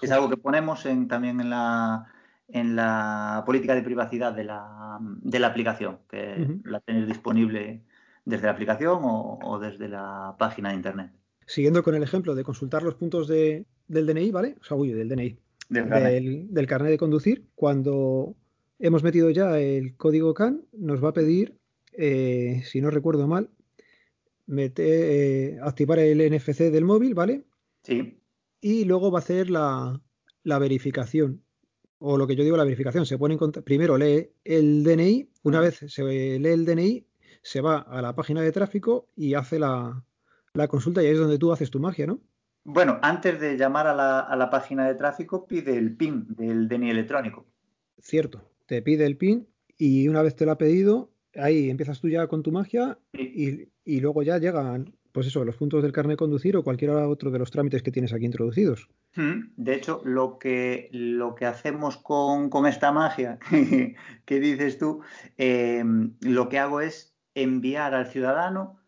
Es 0.00 0.10
algo 0.12 0.30
que 0.30 0.36
ponemos 0.36 0.86
en, 0.86 1.08
también 1.08 1.40
en 1.40 1.50
la, 1.50 2.06
en 2.52 2.76
la 2.76 3.42
política 3.46 3.74
de 3.74 3.82
privacidad 3.82 4.32
de 4.32 4.44
la, 4.44 4.98
de 5.00 5.38
la 5.38 5.48
aplicación, 5.48 5.98
que 6.08 6.58
la 6.64 6.80
tenéis 6.80 7.06
disponible 7.06 7.82
desde 8.24 8.46
la 8.46 8.52
aplicación 8.52 9.00
o, 9.02 9.58
desde 9.60 9.88
la 9.88 10.34
página 10.38 10.70
de 10.70 10.76
internet. 10.76 11.12
Siguiendo 11.46 11.82
con 11.82 11.94
el 11.94 12.02
ejemplo 12.02 12.34
de 12.34 12.44
consultar 12.44 12.82
los 12.82 12.94
puntos 12.94 13.28
de, 13.28 13.66
del 13.88 14.06
DNI, 14.06 14.30
¿vale? 14.30 14.56
O 14.60 14.64
sea, 14.64 14.76
uy, 14.76 14.92
del 14.92 15.08
DNI. 15.08 15.38
Del, 15.68 16.66
carnet. 16.66 16.90
de 16.90 16.98
conducir. 16.98 17.46
Cuando 17.54 18.36
hemos 18.78 19.02
metido 19.02 19.30
ya 19.30 19.58
el 19.58 19.96
código 19.96 20.34
CAN, 20.34 20.62
nos 20.72 21.02
va 21.02 21.10
a 21.10 21.12
pedir, 21.12 21.56
eh, 21.92 22.62
si 22.64 22.80
no 22.80 22.90
recuerdo 22.90 23.26
mal, 23.28 23.50
eh, 24.48 25.58
activar 25.62 26.00
el 26.00 26.18
NFC 26.18 26.70
del 26.70 26.84
móvil, 26.84 27.14
¿vale? 27.14 27.44
Sí. 27.82 28.18
Y 28.60 28.84
luego 28.84 29.10
va 29.10 29.20
a 29.20 29.22
hacer 29.22 29.48
la, 29.48 30.00
la 30.42 30.58
verificación 30.58 31.42
o 32.00 32.16
lo 32.16 32.26
que 32.26 32.34
yo 32.34 32.42
digo, 32.42 32.56
la 32.56 32.64
verificación, 32.64 33.06
se 33.06 33.18
pone 33.18 33.38
en 33.40 33.52
primero 33.62 33.96
lee 33.96 34.30
el 34.44 34.82
DNI, 34.82 35.28
una 35.44 35.60
vez 35.60 35.84
se 35.86 36.02
lee 36.02 36.48
el 36.48 36.64
DNI, 36.64 37.06
se 37.42 37.60
va 37.60 37.78
a 37.78 38.02
la 38.02 38.14
página 38.14 38.42
de 38.42 38.52
tráfico 38.52 39.08
y 39.14 39.34
hace 39.34 39.58
la, 39.58 40.02
consulta 40.68 41.02
y 41.02 41.06
ahí 41.06 41.12
es 41.12 41.18
donde 41.18 41.38
tú 41.38 41.52
haces 41.52 41.70
tu 41.70 41.78
magia, 41.78 42.06
¿no? 42.06 42.20
Bueno, 42.64 42.98
antes 43.02 43.38
de 43.40 43.56
llamar 43.56 43.86
a 43.86 43.94
la, 43.94 44.20
a 44.20 44.36
la, 44.36 44.50
página 44.50 44.86
de 44.86 44.94
tráfico, 44.94 45.46
pide 45.46 45.76
el 45.76 45.96
PIN 45.96 46.26
del 46.30 46.68
DNI 46.68 46.90
electrónico. 46.90 47.46
Cierto, 47.98 48.42
te 48.66 48.82
pide 48.82 49.06
el 49.06 49.16
PIN 49.16 49.46
y 49.76 50.08
una 50.08 50.22
vez 50.22 50.36
te 50.36 50.44
lo 50.46 50.52
ha 50.52 50.58
pedido, 50.58 51.10
ahí 51.34 51.70
empiezas 51.70 52.00
tú 52.00 52.08
ya 52.08 52.26
con 52.26 52.42
tu 52.42 52.52
magia 52.52 52.98
y, 53.12 53.68
y, 53.84 54.00
luego 54.00 54.22
ya 54.22 54.38
llegan 54.38 54.94
pues 55.12 55.26
eso, 55.26 55.44
los 55.44 55.56
puntos 55.56 55.82
del 55.82 55.92
carnet 55.92 56.12
de 56.12 56.18
conducir 56.18 56.56
o 56.56 56.62
cualquier 56.62 56.90
otro 56.90 57.30
de 57.30 57.38
los 57.38 57.50
trámites 57.50 57.82
que 57.82 57.90
tienes 57.90 58.12
aquí 58.12 58.24
introducidos. 58.24 58.88
Hmm, 59.14 59.52
de 59.56 59.74
hecho, 59.74 60.02
lo 60.04 60.38
que, 60.38 60.88
lo 60.92 61.34
que 61.34 61.46
hacemos 61.46 61.96
con, 61.96 62.50
esta 62.66 62.92
magia 62.92 63.38
que, 64.24 64.40
dices 64.40 64.78
tú, 64.78 65.02
eh, 65.38 65.84
lo 66.20 66.48
que 66.48 66.58
hago 66.58 66.80
es 66.80 67.14
enviar 67.34 67.94
al 67.94 68.06
ciudadano 68.06 68.78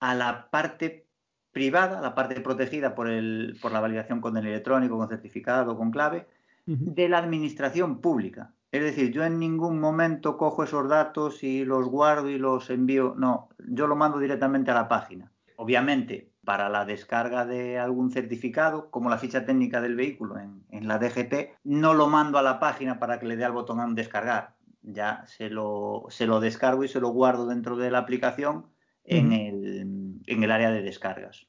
a 0.00 0.14
la 0.14 0.50
parte 0.50 1.06
privada, 1.52 1.98
a 1.98 2.02
la 2.02 2.14
parte 2.14 2.40
protegida 2.40 2.94
por, 2.94 3.08
el, 3.08 3.58
por 3.60 3.72
la 3.72 3.80
validación 3.80 4.20
con 4.20 4.36
el 4.36 4.46
electrónico, 4.46 4.96
con 4.96 5.08
certificado, 5.08 5.76
con 5.76 5.90
clave, 5.90 6.26
de 6.64 7.08
la 7.08 7.18
administración 7.18 8.00
pública. 8.00 8.54
Es 8.70 8.82
decir, 8.82 9.12
yo 9.12 9.24
en 9.24 9.38
ningún 9.38 9.80
momento 9.80 10.38
cojo 10.38 10.64
esos 10.64 10.88
datos 10.88 11.42
y 11.42 11.64
los 11.64 11.88
guardo 11.88 12.30
y 12.30 12.38
los 12.38 12.70
envío. 12.70 13.14
No, 13.18 13.48
yo 13.68 13.86
lo 13.86 13.96
mando 13.96 14.18
directamente 14.18 14.70
a 14.70 14.74
la 14.74 14.88
página. 14.88 15.31
Obviamente, 15.56 16.32
para 16.44 16.68
la 16.68 16.84
descarga 16.84 17.46
de 17.46 17.78
algún 17.78 18.10
certificado, 18.10 18.90
como 18.90 19.10
la 19.10 19.18
ficha 19.18 19.44
técnica 19.46 19.80
del 19.80 19.94
vehículo 19.94 20.36
en, 20.38 20.88
la 20.88 20.98
DGT, 20.98 21.58
no 21.64 21.94
lo 21.94 22.08
mando 22.08 22.38
a 22.38 22.42
la 22.42 22.58
página 22.58 22.98
para 22.98 23.18
que 23.18 23.26
le 23.26 23.36
dé 23.36 23.44
al 23.44 23.52
botón 23.52 23.80
a 23.80 23.86
descargar. 23.94 24.56
Ya 24.82 25.24
se 25.26 25.48
lo, 25.48 26.06
se 26.08 26.26
lo 26.26 26.40
descargo 26.40 26.82
y 26.82 26.88
se 26.88 27.00
lo 27.00 27.10
guardo 27.10 27.46
dentro 27.46 27.76
de 27.76 27.90
la 27.90 27.98
aplicación 27.98 28.66
en, 29.04 29.32
el, 29.32 30.50
área 30.50 30.72
de 30.72 30.82
descargas. 30.82 31.46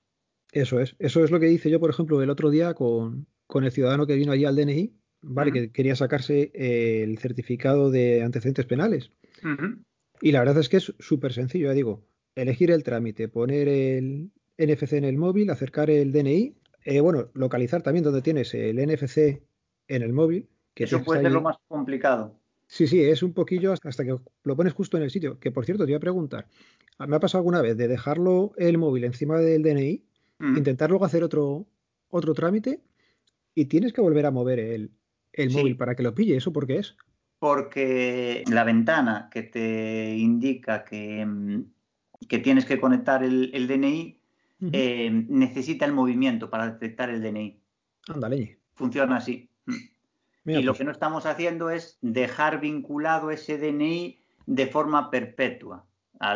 Eso 0.51 0.79
es. 0.79 0.95
Eso 0.99 1.23
es 1.23 1.31
lo 1.31 1.39
que 1.39 1.49
hice 1.49 1.71
yo, 1.71 1.79
por 1.79 1.89
ejemplo, 1.89 2.21
el 2.21 2.29
otro 2.29 2.51
día 2.51 2.75
con, 2.75 3.25
el 3.55 3.71
ciudadano 3.71 4.05
que 4.05 4.15
vino 4.15 4.31
allí 4.31 4.45
al 4.45 4.55
DNI, 4.55 4.93
¿vale? 5.21 5.51
Que 5.51 5.71
quería 5.71 5.95
sacarse 5.95 6.51
el 6.53 7.17
certificado 7.17 7.89
de 7.89 8.21
antecedentes 8.21 8.67
penales. 8.67 9.11
Y 10.21 10.31
la 10.31 10.39
verdad 10.39 10.59
es 10.59 10.69
que 10.69 10.77
es 10.77 10.93
súper 10.99 11.33
sencillo, 11.33 11.67
ya 11.67 11.73
digo 11.73 12.03
elegir 12.35 12.71
el 12.71 12.83
trámite, 12.83 13.27
poner 13.27 13.67
el 13.67 14.31
NFC 14.57 14.93
en 14.93 15.05
el 15.05 15.17
móvil, 15.17 15.49
acercar 15.49 15.89
el 15.89 16.11
DNI, 16.11 16.55
eh, 16.85 16.99
bueno, 16.99 17.29
localizar 17.33 17.81
también 17.81 18.03
donde 18.03 18.21
tienes 18.21 18.53
el 18.53 18.77
NFC 18.77 19.43
en 19.87 20.01
el 20.01 20.13
móvil. 20.13 20.49
Que 20.73 20.85
Eso 20.85 21.03
puede 21.03 21.21
ser 21.21 21.31
lo 21.31 21.41
más 21.41 21.57
complicado. 21.67 22.39
Sí, 22.67 22.87
sí, 22.87 23.03
es 23.03 23.21
un 23.21 23.33
poquillo 23.33 23.71
hasta 23.71 24.03
que 24.03 24.17
lo 24.43 24.55
pones 24.55 24.73
justo 24.73 24.97
en 24.97 25.03
el 25.03 25.11
sitio. 25.11 25.39
Que 25.39 25.51
por 25.51 25.65
cierto, 25.65 25.85
te 25.85 25.91
iba 25.91 25.97
a 25.97 26.01
preguntar, 26.01 26.47
me 26.97 27.15
ha 27.15 27.19
pasado 27.19 27.39
alguna 27.39 27.61
vez 27.61 27.77
de 27.77 27.87
dejarlo 27.87 28.53
el 28.57 28.77
móvil 28.77 29.03
encima 29.03 29.37
del 29.37 29.61
DNI, 29.61 30.03
mm. 30.39 30.57
intentar 30.57 30.89
luego 30.89 31.05
hacer 31.05 31.23
otro, 31.23 31.67
otro 32.09 32.33
trámite 32.33 32.81
y 33.55 33.65
tienes 33.65 33.93
que 33.93 34.01
volver 34.01 34.25
a 34.25 34.31
mover 34.31 34.59
el, 34.59 34.91
móvil 35.51 35.77
para 35.77 35.95
que 35.95 36.03
lo 36.03 36.15
pille. 36.15 36.35
¿Eso 36.35 36.53
por 36.53 36.65
qué 36.65 36.77
es? 36.77 36.95
Porque 37.39 38.43
la 38.49 38.63
ventana 38.63 39.29
que 39.31 39.43
te 39.43 40.15
indica 40.15 40.83
que, 40.83 41.25
mm, 41.25 41.65
que 42.27 42.39
tienes 42.39 42.65
que 42.65 42.79
conectar 42.79 43.23
el, 43.23 43.67
DNI, 43.67 44.19
eh, 44.71 45.09
necesita 45.11 45.85
el 45.85 45.93
movimiento 45.93 46.49
para 46.49 46.71
detectar 46.71 47.09
el 47.09 47.21
DNI. 47.21 47.59
Ándale. 48.07 48.59
Funciona 48.75 49.17
así. 49.17 49.49
Mm. 49.65 50.49
y 50.49 50.61
lo 50.61 50.71
pues. 50.71 50.79
que 50.79 50.83
no 50.83 50.91
estamos 50.91 51.25
haciendo 51.25 51.69
es 51.69 51.97
dejar 52.01 52.59
vinculado 52.59 53.31
ese 53.31 53.57
DNI 53.57 54.19
de 54.45 54.67
forma 54.67 55.09
perpetua 55.09 55.85
a 56.19 56.35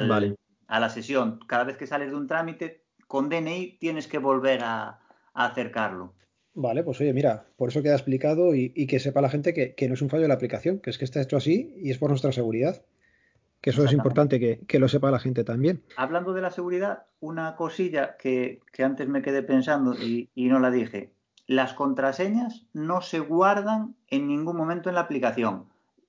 la 0.80 0.90
sesión. 0.90 1.40
Cada 1.48 1.66
vez 1.66 1.78
que 1.78 1.88
sales 1.88 2.12
de 2.12 2.16
un 2.16 2.28
trámite 2.28 2.84
con 3.08 3.30
DNI 3.30 3.78
tienes 3.80 4.08
que 4.08 4.20
volver 4.20 4.62
a, 4.64 5.00
acercarlo. 5.34 6.16
Vale, 6.56 6.84
pues 6.84 7.00
oye, 7.00 7.14
mira, 7.14 7.46
por 7.58 7.70
eso 7.70 7.84
queda 7.84 7.94
explicado 7.94 8.56
y, 8.56 8.88
que 8.88 9.00
sepa 9.00 9.22
la 9.22 9.30
gente 9.30 9.54
que, 9.54 9.76
que, 9.76 9.88
no 9.88 9.94
es 9.94 10.02
un 10.02 10.10
fallo 10.10 10.24
de 10.24 10.30
la 10.30 10.34
aplicación, 10.34 10.80
que 10.80 10.90
es 10.90 10.98
que 10.98 11.06
está 11.06 11.22
hecho 11.22 11.38
así 11.38 11.76
y 11.78 11.92
es 11.92 12.00
por 12.00 12.10
nuestra 12.10 12.32
seguridad. 12.32 12.82
Que 13.62 13.72
eso 13.72 13.84
es 13.84 13.92
importante 13.92 14.40
que, 14.40 14.80
lo 14.80 14.88
sepa 14.88 15.12
la 15.12 15.20
gente 15.20 15.44
también. 15.44 15.84
Hablando 15.96 16.34
de 16.34 16.42
la 16.42 16.52
seguridad, 16.52 17.06
una 17.20 17.56
cosilla 17.56 18.16
que, 18.18 18.62
antes 18.78 19.08
me 19.08 19.22
quedé 19.22 19.44
pensando 19.44 19.94
y, 19.96 20.30
no 20.36 20.60
la 20.60 20.72
dije. 20.72 21.14
Las 21.48 21.74
contraseñas 21.74 22.68
no 22.74 23.02
se 23.02 23.20
guardan 23.20 23.96
en 24.10 24.28
ningún 24.28 24.58
momento 24.58 24.90
en 24.90 24.96
la 24.96 25.02
aplicación. 25.02 25.66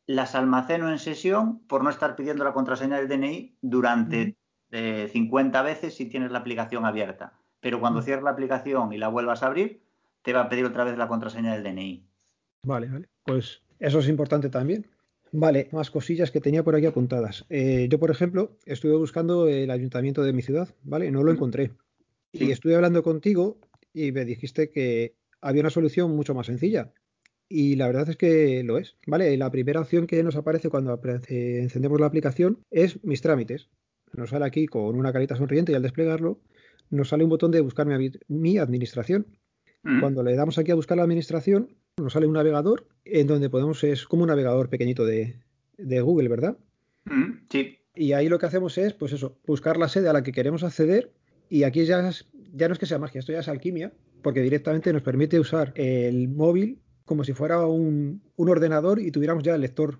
Las 0.06 0.34
almaceno 0.34 0.90
en 0.90 0.98
sesión 0.98 1.60
por 1.60 1.84
no 1.84 1.90
estar 1.90 2.16
pidiendo 2.16 2.44
la 2.44 2.52
contraseña 2.52 2.96
del 2.96 3.08
DNI 3.08 3.56
durante 3.60 4.36
50 4.70 5.60
eh, 5.60 5.62
veces 5.62 5.94
si 5.94 6.06
tienes 6.06 6.32
la 6.32 6.38
aplicación 6.38 6.84
abierta. 6.84 7.34
Pero 7.60 7.80
cuando 7.80 8.02
cierres 8.02 8.24
la 8.24 8.30
aplicación 8.30 8.92
y 8.92 8.98
la 8.98 9.08
vuelvas 9.08 9.42
a 9.42 9.46
abrir, 9.46 9.80
te 10.22 10.32
va 10.32 10.42
a 10.42 10.48
pedir 10.48 10.64
otra 10.64 10.84
vez 10.84 10.98
la 10.98 11.08
contraseña 11.08 11.52
del 11.52 11.62
DNI. 11.62 12.04
Vale, 12.64 12.88
vale. 12.88 13.08
Pues 13.24 13.62
eso 13.78 14.00
es 14.00 14.08
importante 14.08 14.48
también. 14.48 14.86
Vale, 15.32 15.68
más 15.72 15.90
cosillas 15.90 16.30
que 16.30 16.40
tenía 16.40 16.64
por 16.64 16.74
aquí 16.74 16.86
apuntadas. 16.86 17.44
Eh, 17.50 17.86
yo, 17.90 17.98
por 17.98 18.10
ejemplo, 18.10 18.56
estuve 18.64 18.96
buscando 18.96 19.48
el 19.48 19.70
ayuntamiento 19.70 20.22
de 20.22 20.32
mi 20.32 20.42
ciudad, 20.42 20.68
¿vale? 20.82 21.10
No 21.10 21.22
lo 21.22 21.32
encontré. 21.32 21.72
Y 22.32 22.50
estuve 22.50 22.74
hablando 22.74 23.02
contigo 23.02 23.58
y 23.92 24.12
me 24.12 24.24
dijiste 24.24 24.70
que 24.70 25.14
había 25.40 25.62
una 25.62 25.70
solución 25.70 26.14
mucho 26.14 26.34
más 26.34 26.46
sencilla. 26.46 26.92
Y 27.48 27.76
la 27.76 27.86
verdad 27.86 28.08
es 28.10 28.16
que 28.16 28.62
lo 28.62 28.78
es, 28.78 28.96
¿vale? 29.06 29.36
La 29.36 29.50
primera 29.50 29.80
opción 29.80 30.06
que 30.06 30.22
nos 30.22 30.36
aparece 30.36 30.68
cuando 30.68 31.00
encendemos 31.28 32.00
la 32.00 32.06
aplicación 32.06 32.58
es 32.70 33.02
mis 33.04 33.22
trámites. 33.22 33.70
Nos 34.12 34.30
sale 34.30 34.44
aquí 34.44 34.66
con 34.66 34.96
una 34.96 35.12
carita 35.12 35.36
sonriente 35.36 35.72
y 35.72 35.74
al 35.74 35.82
desplegarlo 35.82 36.40
nos 36.90 37.08
sale 37.08 37.24
un 37.24 37.30
botón 37.30 37.50
de 37.50 37.60
buscar 37.60 37.86
mi, 38.28 38.58
administración. 38.58 39.26
Cuando 40.00 40.22
le 40.22 40.34
damos 40.34 40.58
aquí 40.58 40.70
a 40.70 40.74
buscar 40.74 40.98
la 40.98 41.04
administración, 41.04 41.76
nos 42.02 42.12
sale 42.12 42.26
un 42.26 42.34
navegador 42.34 42.86
en 43.04 43.26
donde 43.26 43.50
podemos, 43.50 43.82
es 43.84 44.06
como 44.06 44.22
un 44.22 44.28
navegador 44.28 44.68
pequeñito 44.68 45.04
de, 45.04 45.36
Google, 45.78 46.28
¿verdad? 46.28 46.58
Mm, 47.04 47.32
sí. 47.50 47.78
Y 47.94 48.12
ahí 48.12 48.28
lo 48.28 48.38
que 48.38 48.46
hacemos 48.46 48.78
es, 48.78 48.94
pues 48.94 49.12
eso, 49.12 49.38
buscar 49.46 49.76
la 49.76 49.88
sede 49.88 50.08
a 50.08 50.12
la 50.12 50.22
que 50.22 50.32
queremos 50.32 50.62
acceder 50.62 51.12
y 51.48 51.64
aquí 51.64 51.84
ya, 51.84 52.10
ya 52.52 52.68
no 52.68 52.72
es 52.72 52.78
que 52.78 52.86
sea 52.86 52.98
magia, 52.98 53.18
esto 53.20 53.32
ya 53.32 53.40
es 53.40 53.48
alquimia, 53.48 53.92
porque 54.22 54.42
directamente 54.42 54.92
nos 54.92 55.02
permite 55.02 55.40
usar 55.40 55.72
el 55.76 56.28
móvil 56.28 56.80
como 57.04 57.24
si 57.24 57.32
fuera 57.32 57.66
un, 57.66 58.22
ordenador 58.36 59.00
y 59.00 59.10
tuviéramos 59.10 59.42
ya 59.42 59.54
el 59.54 59.62
lector 59.62 59.98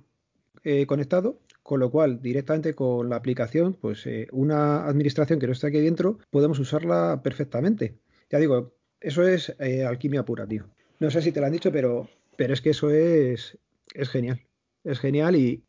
eh, 0.63 0.87
conectado, 0.87 1.41
con 1.63 1.81
lo 1.81 1.91
cual 1.91 2.21
directamente 2.21 2.75
con 2.75 3.09
la 3.09 3.17
aplicación, 3.17 3.75
pues 3.75 4.07
eh, 4.07 4.29
una 4.31 4.87
administración 4.87 5.39
que 5.39 5.47
no 5.47 5.53
está 5.53 5.69
aquí 5.69 5.81
dentro, 5.81 6.19
podemos 6.31 6.59
usarla 6.59 7.23
perfectamente. 7.23 7.99
Ya 8.31 8.39
digo, 8.39 8.75
eso 9.01 9.27
es 9.27 9.57
eh, 9.59 9.85
alquimia 9.85 10.25
pura, 10.25 10.47
tío. 10.47 10.69
No 11.01 11.11
sé 11.11 11.23
si 11.23 11.33
te 11.33 11.41
lo 11.41 11.47
han 11.47 11.53
dicho, 11.53 11.71
pero, 11.71 12.09
pero 12.37 12.55
es 12.55 12.61
que 12.61 12.71
eso 12.71 12.91
es, 12.91 13.59
es 13.95 14.09
genial. 14.09 14.41
Es 14.85 14.99
genial 14.99 15.37
y 15.37 15.63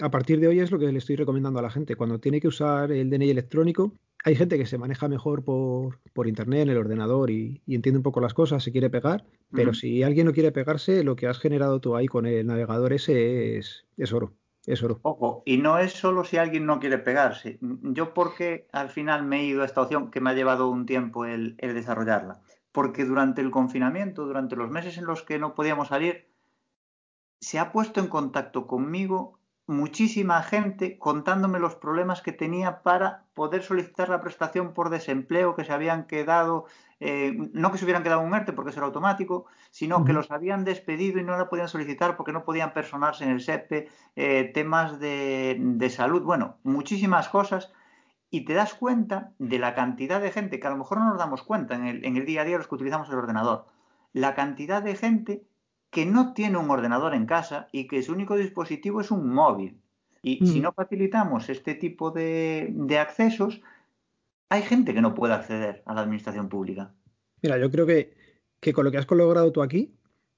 a 0.00 0.10
partir 0.10 0.40
de 0.40 0.48
hoy 0.48 0.60
es 0.60 0.70
lo 0.70 0.78
que 0.78 0.90
le 0.90 0.98
estoy 0.98 1.16
recomendando 1.16 1.58
a 1.58 1.62
la 1.62 1.70
gente. 1.70 1.96
Cuando 1.96 2.20
tiene 2.20 2.40
que 2.40 2.48
usar 2.48 2.92
el 2.92 3.10
DNI 3.10 3.30
electrónico, 3.30 3.92
hay 4.24 4.36
gente 4.36 4.58
que 4.58 4.66
se 4.66 4.78
maneja 4.78 5.08
mejor 5.08 5.44
por, 5.44 6.00
por 6.12 6.28
internet, 6.28 6.62
en 6.62 6.70
el 6.70 6.76
ordenador 6.76 7.30
y, 7.30 7.62
entiende 7.66 7.98
un 7.98 8.02
poco 8.02 8.20
las 8.20 8.34
cosas, 8.34 8.62
se 8.62 8.72
quiere 8.72 8.90
pegar, 8.90 9.24
pero 9.52 9.74
si 9.74 10.02
alguien 10.02 10.26
no 10.26 10.32
quiere 10.32 10.52
pegarse, 10.52 11.02
lo 11.04 11.16
que 11.16 11.26
has 11.26 11.38
generado 11.38 11.80
tú 11.80 11.96
ahí 11.96 12.06
con 12.06 12.26
el 12.26 12.46
navegador 12.46 12.92
ese 12.92 13.56
es, 13.56 13.86
es 13.96 14.12
oro. 14.12 14.34
Es 14.66 14.82
oro. 14.82 14.98
Ojo, 15.00 15.42
y 15.46 15.56
no 15.56 15.78
es 15.78 15.92
solo 15.92 16.24
si 16.24 16.36
alguien 16.36 16.66
no 16.66 16.78
quiere 16.78 16.98
pegarse. 16.98 17.58
Yo 17.60 18.12
porque 18.12 18.66
al 18.72 18.90
final 18.90 19.24
me 19.24 19.40
he 19.40 19.44
ido 19.46 19.62
a 19.62 19.64
esta 19.64 19.80
opción 19.80 20.10
que 20.10 20.20
me 20.20 20.30
ha 20.30 20.34
llevado 20.34 20.68
un 20.68 20.84
tiempo 20.84 21.24
el 21.24 21.56
desarrollarla 21.56 22.42
porque 22.78 23.04
durante 23.04 23.40
el 23.40 23.50
confinamiento, 23.50 24.24
durante 24.24 24.54
los 24.54 24.70
meses 24.70 24.98
en 24.98 25.04
los 25.04 25.24
que 25.24 25.40
no 25.40 25.56
podíamos 25.56 25.88
salir, 25.88 26.28
se 27.40 27.58
ha 27.58 27.72
puesto 27.72 27.98
en 27.98 28.06
contacto 28.06 28.68
conmigo 28.68 29.40
muchísima 29.66 30.40
gente 30.44 30.96
contándome 30.96 31.58
los 31.58 31.74
problemas 31.74 32.22
que 32.22 32.30
tenía 32.30 32.84
para 32.84 33.24
poder 33.34 33.64
solicitar 33.64 34.08
la 34.08 34.20
prestación 34.20 34.74
por 34.74 34.90
desempleo 34.90 35.56
que 35.56 35.64
se 35.64 35.72
habían 35.72 36.06
quedado, 36.06 36.66
eh, 37.00 37.36
no 37.52 37.72
que 37.72 37.78
se 37.78 37.84
hubieran 37.84 38.04
quedado 38.04 38.20
un 38.20 38.30
porque 38.54 38.70
eso 38.70 38.78
era 38.78 38.86
automático, 38.86 39.46
sino 39.72 40.04
que 40.04 40.12
los 40.12 40.30
habían 40.30 40.64
despedido 40.64 41.18
y 41.18 41.24
no 41.24 41.36
la 41.36 41.48
podían 41.48 41.66
solicitar 41.66 42.16
porque 42.16 42.32
no 42.32 42.44
podían 42.44 42.72
personarse 42.72 43.24
en 43.24 43.30
el 43.30 43.40
SEPE, 43.40 43.88
eh, 44.14 44.52
temas 44.54 45.00
de, 45.00 45.56
de, 45.58 45.90
salud, 45.90 46.22
bueno, 46.22 46.58
muchísimas 46.62 47.28
cosas. 47.28 47.72
Y 48.30 48.44
te 48.44 48.54
das 48.54 48.74
cuenta 48.74 49.32
de 49.38 49.58
la 49.58 49.74
cantidad 49.74 50.20
de 50.20 50.30
gente, 50.30 50.60
que 50.60 50.66
a 50.66 50.70
lo 50.70 50.76
mejor 50.76 50.98
no 50.98 51.08
nos 51.08 51.18
damos 51.18 51.42
cuenta 51.42 51.74
en 51.74 51.86
el, 51.86 52.04
en 52.04 52.16
el 52.16 52.26
día 52.26 52.42
a 52.42 52.44
día 52.44 52.58
los 52.58 52.68
que 52.68 52.74
utilizamos 52.74 53.08
el 53.08 53.16
ordenador, 53.16 53.66
la 54.12 54.34
cantidad 54.34 54.82
de 54.82 54.96
gente 54.96 55.46
que 55.90 56.06
no 56.06 56.34
tiene 56.34 56.58
un 56.58 56.70
ordenador 56.70 57.14
en 57.14 57.26
casa 57.26 57.68
y 57.72 57.86
que 57.86 58.02
su 58.02 58.12
único 58.12 58.36
dispositivo 58.36 59.00
es 59.00 59.10
un 59.10 59.32
móvil. 59.32 59.80
Y 60.22 60.46
si 60.46 60.60
mm. 60.60 60.62
no 60.62 60.72
facilitamos 60.72 61.48
este 61.48 61.74
tipo 61.74 62.10
de, 62.10 62.74
accesos, 63.00 63.62
hay 64.48 64.62
gente 64.62 64.92
que 64.92 65.00
no 65.00 65.14
puede 65.14 65.34
acceder 65.34 65.82
a 65.86 65.94
la 65.94 66.02
administración 66.02 66.48
pública. 66.48 66.92
Mira, 67.42 67.58
yo 67.58 67.70
creo 67.70 67.86
que, 67.86 68.14
con 68.72 68.84
lo 68.84 68.90
que 68.90 68.98
has 68.98 69.10
logrado 69.10 69.52
tú 69.52 69.62
aquí, 69.62 69.94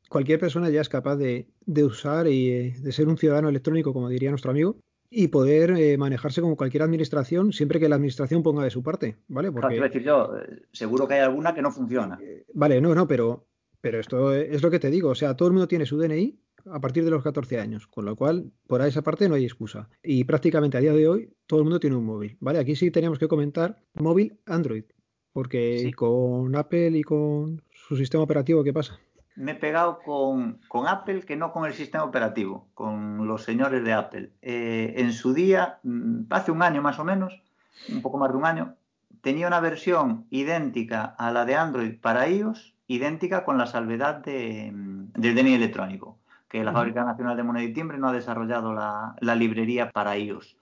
cualquier 0.09 0.39
persona 0.39 0.69
ya 0.69 0.81
es 0.81 0.89
capaz 0.89 1.17
de, 1.17 1.49
usar 1.83 2.27
y 2.29 2.51
eh, 2.51 2.75
de 2.79 2.93
ser 2.93 3.09
un 3.09 3.17
ciudadano 3.17 3.49
electrónico, 3.49 3.93
como 3.93 4.09
diría 4.09 4.31
nuestro 4.31 4.51
amigo, 4.51 4.77
y 5.11 5.29
poder 5.29 5.73
eh, 5.73 5.99
manejarse 5.99 6.41
como 6.41 6.57
cualquier 6.57 6.85
administración 6.85 7.53
siempre 7.53 7.81
que 7.81 7.89
la 7.89 7.97
administración 7.97 8.43
ponga 8.43 8.63
de 8.63 8.71
su 8.71 8.83
parte, 8.83 9.17
¿vale? 9.29 9.51
Porque, 9.51 9.81
decir 9.81 10.03
yo, 10.03 10.37
eh, 10.37 10.63
seguro 10.73 11.09
que 11.09 11.15
hay 11.15 11.21
alguna 11.21 11.53
que 11.53 11.63
no 11.63 11.73
funciona. 11.73 12.19
vale, 12.55 12.81
no, 12.81 12.95
no, 12.95 13.09
pero 13.09 13.47
pero 13.81 13.99
esto 13.99 14.35
es 14.35 14.63
lo 14.63 14.71
que 14.71 14.79
te 14.79 14.91
digo, 14.91 15.11
o 15.11 15.15
sea, 15.15 15.37
todo 15.37 15.49
el 15.49 15.55
mundo 15.55 15.69
tiene 15.69 15.87
su 15.87 15.99
DNI 15.99 16.39
a 16.67 16.81
partir 16.81 17.05
de 17.05 17.11
los 17.11 17.23
14 17.23 17.59
años, 17.59 17.87
con 17.87 18.05
lo 18.05 18.15
cual, 18.15 18.53
por 18.67 18.83
esa 18.83 19.03
parte 19.03 19.29
no 19.29 19.35
hay 19.35 19.45
excusa. 19.45 19.89
Y 20.03 20.25
prácticamente 20.25 20.77
a 20.77 20.81
día 20.81 20.93
de 20.93 21.09
hoy 21.09 21.33
todo 21.47 21.61
el 21.61 21.65
mundo 21.65 21.81
tiene 21.81 21.97
un 21.97 22.05
móvil, 22.05 22.37
¿vale? 22.41 22.59
Aquí 22.59 22.77
sí 22.77 22.91
teníamos 22.91 23.19
que 23.19 23.29
comentar 23.29 23.83
móvil 23.95 24.39
Android, 24.45 24.85
porque 25.33 25.91
con 25.97 26.55
Apple 26.55 26.99
y 26.99 27.03
con 27.03 27.63
su 27.71 27.97
sistema 27.97 28.25
operativo, 28.25 28.63
¿qué 28.63 28.73
pasa? 28.73 29.01
Me 29.37 29.53
he 29.53 29.55
pegado 29.55 30.01
con, 30.01 30.59
Apple 30.87 31.23
que 31.23 31.37
no 31.37 31.53
con 31.53 31.65
el 31.65 31.75
sistema 31.75 32.05
operativo, 32.05 32.67
con 32.75 33.27
los 33.27 33.45
señores 33.45 33.85
de 33.85 33.93
Apple. 33.93 34.33
Eh, 34.43 34.95
en 34.97 35.13
su 35.13 35.33
día, 35.33 35.79
mm, 35.83 36.25
hace 36.31 36.51
un 36.51 36.63
año 36.63 36.83
más 36.83 36.99
o 36.99 37.05
menos, 37.05 37.41
un 37.89 38.03
poco 38.03 38.19
más 38.19 38.31
de 38.31 38.37
un 38.37 38.45
año, 38.45 38.75
tenía 39.23 39.47
una 39.47 39.61
versión 39.61 40.27
idéntica 40.31 41.05
a 41.05 41.31
la 41.31 41.45
de 41.45 41.55
Android 41.55 41.99
para 42.01 42.29
iOS 42.29 42.75
idéntica 42.91 43.45
con 43.45 43.57
la 43.57 43.67
salvedad 43.67 44.17
de, 44.17 44.73
del 44.73 45.35
DNI 45.37 45.55
electrónico, 45.55 46.19
que 46.49 46.65
la 46.65 46.73
Fábrica 46.73 47.05
Nacional 47.05 47.37
de 47.37 47.45
Moneda 47.45 47.65
y 47.65 47.73
Timbre 47.73 47.99
no 47.99 48.09
ha 48.09 48.13
desarrollado 48.13 48.75
la, 48.75 49.35
librería 49.37 49.93
para 49.93 50.19
iOS. 50.19 50.57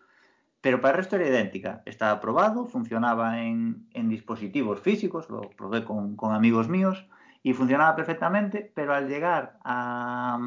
Pero 0.61 0.83
para 0.83 0.93
el 0.93 0.99
resto 0.99 1.17
era 1.17 1.27
idéntica. 1.27 1.81
Estaba 1.87 2.13
aprobado, 2.13 2.67
funcionaba 2.67 3.41
en, 3.41 3.89
dispositivos 3.95 4.81
físicos, 4.81 5.31
lo 5.31 5.41
probé 5.41 5.87
con, 5.87 6.17
amigos 6.21 6.69
míos 6.69 7.07
y 7.43 7.53
funcionaba 7.53 7.97
perfectamente, 7.97 8.73
pero 8.75 8.95
al 8.95 9.09
llegar 9.09 9.59
a, 9.65 10.39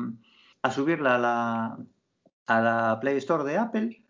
subirla 0.72 1.16
a 1.16 1.18
la, 1.18 1.78
a 2.48 2.62
la 2.62 3.00
Play 3.00 3.18
Store 3.18 3.44
de 3.44 3.58
Apple, 3.58 4.04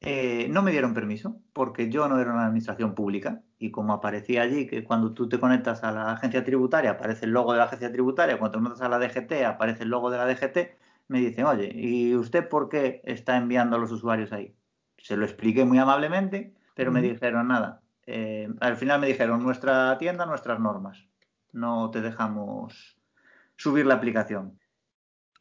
eh, 0.00 0.48
no 0.50 0.62
me 0.62 0.72
dieron 0.72 0.94
permiso 0.94 1.40
porque 1.52 1.88
yo 1.90 2.08
no 2.08 2.20
era 2.20 2.32
una 2.32 2.46
administración 2.46 2.94
pública 2.94 3.42
y 3.58 3.70
como 3.70 3.94
aparecía 3.94 4.42
allí 4.42 4.66
que 4.66 4.84
cuando 4.84 5.14
tú 5.14 5.28
te 5.28 5.40
conectas 5.40 5.82
a 5.84 5.90
la 5.90 6.12
agencia 6.12 6.44
tributaria 6.44 6.90
aparece 6.92 7.24
el 7.24 7.32
logo 7.32 7.52
de 7.52 7.58
la 7.58 7.64
agencia 7.64 7.90
tributaria, 7.90 8.38
cuando 8.38 8.58
te 8.58 8.62
conectas 8.62 8.86
a 8.86 8.88
la 8.88 8.98
DGT 8.98 9.44
aparece 9.46 9.84
el 9.84 9.88
logo 9.90 10.10
de 10.10 10.18
la 10.18 10.26
DGT, 10.26 10.76
me 11.08 11.20
dicen, 11.20 11.46
oye, 11.46 11.72
¿y 11.74 12.14
usted 12.14 12.48
por 12.48 12.68
qué 12.68 13.00
está 13.04 13.36
enviando 13.36 13.76
a 13.76 13.78
los 13.78 13.92
usuarios 13.92 14.32
ahí? 14.32 14.54
Se 14.98 15.16
lo 15.16 15.24
expliqué 15.24 15.64
muy 15.64 15.78
amablemente, 15.78 16.54
pero 16.74 16.92
me 16.92 17.00
dijeron 17.00 17.48
nada. 17.48 17.82
Eh, 18.06 18.48
al 18.60 18.76
final 18.76 19.00
me 19.00 19.06
dijeron, 19.06 19.42
nuestra 19.42 19.96
tienda, 19.98 20.26
nuestras 20.26 20.60
normas. 20.60 21.06
No 21.56 21.90
te 21.90 22.02
dejamos 22.02 22.98
subir 23.56 23.86
la 23.86 23.94
aplicación. 23.94 24.58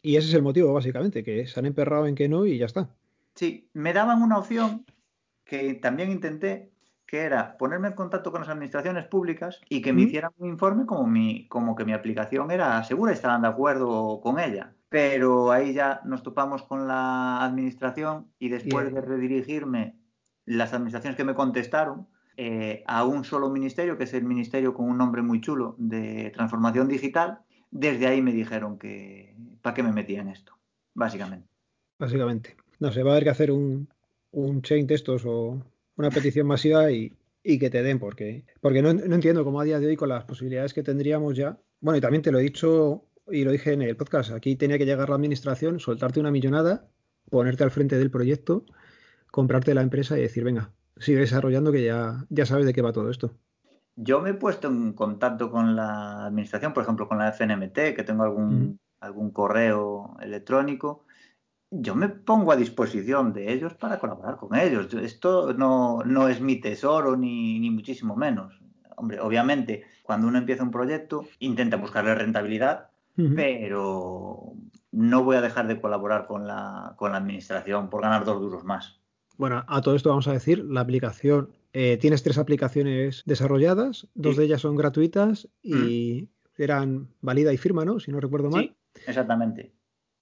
Y 0.02 0.16
ese 0.16 0.30
es 0.30 0.34
el 0.34 0.44
motivo, 0.44 0.74
básicamente, 0.74 1.24
que 1.26 1.46
se 1.46 1.60
han 1.60 1.66
emperrado 1.66 2.08
en 2.08 2.16
que 2.16 2.30
no 2.30 2.46
y 2.46 2.58
ya 2.58 2.68
está. 2.68 2.90
Sí, 3.34 3.70
me 3.74 3.92
daban 3.92 4.22
una 4.22 4.38
opción 4.38 4.86
que 5.44 5.74
también 5.74 6.12
intenté, 6.12 6.72
que 7.06 7.20
era 7.20 7.58
ponerme 7.58 7.90
en 7.90 7.96
contacto 7.96 8.32
con 8.32 8.40
las 8.40 8.50
administraciones 8.50 9.08
públicas 9.08 9.60
y 9.68 9.82
que 9.82 9.92
me 9.92 10.04
hicieran 10.04 10.32
un 10.38 10.48
informe 10.48 10.86
como, 10.86 11.06
mi, 11.06 11.50
como 11.50 11.76
que 11.76 11.84
mi 11.84 11.92
aplicación 11.92 12.50
era 12.50 12.82
segura 12.86 13.12
y 13.12 13.16
estaban 13.16 13.42
de 13.42 13.50
acuerdo 13.50 14.22
con 14.22 14.40
ella. 14.40 14.74
Pero 14.88 15.52
ahí 15.52 15.74
ya 15.74 16.00
nos 16.06 16.24
topamos 16.24 16.64
con 16.64 16.88
la 16.88 17.44
administración 17.44 18.32
y 18.40 18.48
después 18.48 18.94
de 18.94 19.02
redirigirme 19.02 20.00
las 20.46 20.74
administraciones 20.74 21.18
que 21.18 21.26
me 21.26 21.36
contestaron 21.36 22.08
eh, 22.38 22.84
a 22.88 23.06
un 23.06 23.24
solo 23.24 23.50
ministerio, 23.50 23.98
que 23.98 24.04
es 24.04 24.14
el 24.14 24.26
ministerio 24.26 24.74
con 24.74 24.90
un 24.90 24.98
nombre 24.98 25.22
muy 25.22 25.42
chulo 25.42 25.76
de 25.78 26.32
transformación 26.34 26.88
digital, 26.88 27.40
desde 27.72 28.08
ahí 28.08 28.22
me 28.22 28.34
dijeron 28.34 28.78
que 28.78 29.36
para 29.62 29.74
qué 29.74 29.84
me 29.84 29.92
metía 29.92 30.22
en 30.22 30.30
esto, 30.30 30.54
básicamente. 30.94 31.48
Básicamente. 31.98 32.56
No 32.80 32.92
sé, 32.92 33.04
va 33.04 33.12
a 33.12 33.14
haber 33.14 33.24
que 33.24 33.30
hacer 33.30 33.52
un, 33.52 33.88
un 34.32 34.62
chain 34.62 34.86
de 34.86 34.96
estos 34.96 35.24
o 35.26 35.62
una 35.96 36.10
petición 36.10 36.46
masiva 36.48 36.92
y, 36.92 37.16
que 37.44 37.70
te 37.70 37.84
den, 37.84 38.00
porque, 38.00 38.44
porque 38.60 38.82
no, 38.82 38.90
entiendo 38.90 39.44
cómo 39.44 39.62
a 39.62 39.64
día 39.64 39.80
de 39.80 39.88
hoy 39.88 39.96
con 39.96 40.10
las 40.10 40.26
posibilidades 40.26 40.74
que 40.74 40.84
tendríamos 40.84 41.38
ya. 41.38 41.60
Bueno, 41.80 41.98
y 41.98 42.02
también 42.02 42.22
te 42.22 42.32
lo 42.32 42.40
he 42.40 42.44
dicho 42.44 43.06
y 43.32 43.44
lo 43.44 43.52
dije 43.52 43.74
en 43.74 43.82
el 43.82 43.96
podcast, 43.96 44.32
aquí 44.32 44.56
tenía 44.56 44.78
que 44.78 44.86
llegar 44.86 45.10
la 45.10 45.16
administración, 45.16 45.80
soltarte 45.80 46.20
una 46.20 46.32
millonada, 46.32 46.88
ponerte 47.30 47.64
al 47.64 47.72
frente 47.72 47.98
del 47.98 48.12
proyecto, 48.12 48.66
comprarte 49.32 49.74
la 49.74 49.82
empresa 49.82 50.18
y 50.18 50.22
decir, 50.22 50.44
venga, 50.44 50.72
sigue 50.98 51.20
desarrollando 51.20 51.72
que 51.72 51.84
ya, 51.84 52.26
ya 52.30 52.46
sabes 52.46 52.66
de 52.66 52.74
qué 52.74 52.82
va 52.82 52.94
todo 52.94 53.10
esto. 53.10 53.32
Yo 53.96 54.22
me 54.22 54.32
he 54.32 54.34
puesto 54.34 54.68
en 54.68 54.94
contacto 54.94 55.50
con 55.50 55.76
la 55.76 56.26
administración, 56.26 56.74
por 56.74 56.84
ejemplo, 56.84 57.08
con 57.08 57.18
la 57.18 57.32
FNMT, 57.32 57.96
que 57.96 58.04
tengo 58.06 58.24
algún, 58.24 58.80
algún 59.00 59.32
correo 59.32 60.18
electrónico, 60.22 61.06
yo 61.72 61.96
me 61.96 62.10
pongo 62.10 62.52
a 62.52 62.56
disposición 62.56 63.34
de 63.34 63.52
ellos 63.52 63.74
para 63.74 64.00
colaborar 64.00 64.38
con 64.38 64.56
ellos. 64.56 64.94
Esto 64.94 65.54
no, 65.54 66.28
es 66.28 66.42
mi 66.42 66.60
tesoro 66.60 67.18
ni, 67.18 67.60
ni, 67.60 67.70
muchísimo 67.70 68.16
menos. 68.16 68.60
Hombre, 68.96 69.20
obviamente, 69.20 69.84
cuando 70.04 70.28
uno 70.28 70.38
empieza 70.38 70.64
un 70.64 70.72
proyecto, 70.72 71.26
intenta 71.40 71.78
buscarle 71.78 72.16
rentabilidad, 72.16 72.90
pero 73.36 74.54
no 74.92 75.24
voy 75.24 75.38
a 75.38 75.42
dejar 75.42 75.68
de 75.68 75.80
colaborar 75.80 76.28
con 76.28 76.48
la, 76.48 76.96
con 76.98 77.12
la 77.12 77.18
administración 77.18 77.90
por 77.90 78.02
ganar 78.02 78.26
dos 78.26 78.40
duros 78.40 78.64
más. 78.64 79.00
Bueno, 79.38 79.64
a 79.68 79.82
todo 79.82 79.96
esto 79.96 80.10
vamos 80.10 80.28
a 80.28 80.34
decir, 80.34 80.64
la 80.64 80.82
aplicación, 80.82 81.50
eh, 81.74 81.98
tienes 81.98 82.24
tres 82.24 82.38
aplicaciones 82.38 83.24
desarrolladas, 83.26 84.08
dos 84.14 84.38
de 84.38 84.46
ellas 84.46 84.62
son 84.62 84.76
gratuitas 84.76 85.50
y 85.62 86.30
eran 86.58 87.10
valida 87.22 87.52
y 87.52 87.58
firma, 87.58 87.84
¿no? 87.86 88.00
Si 88.00 88.12
no 88.12 88.20
recuerdo 88.20 88.50
mal. 88.50 88.64
Sí, 88.94 89.02
exactamente 89.08 89.74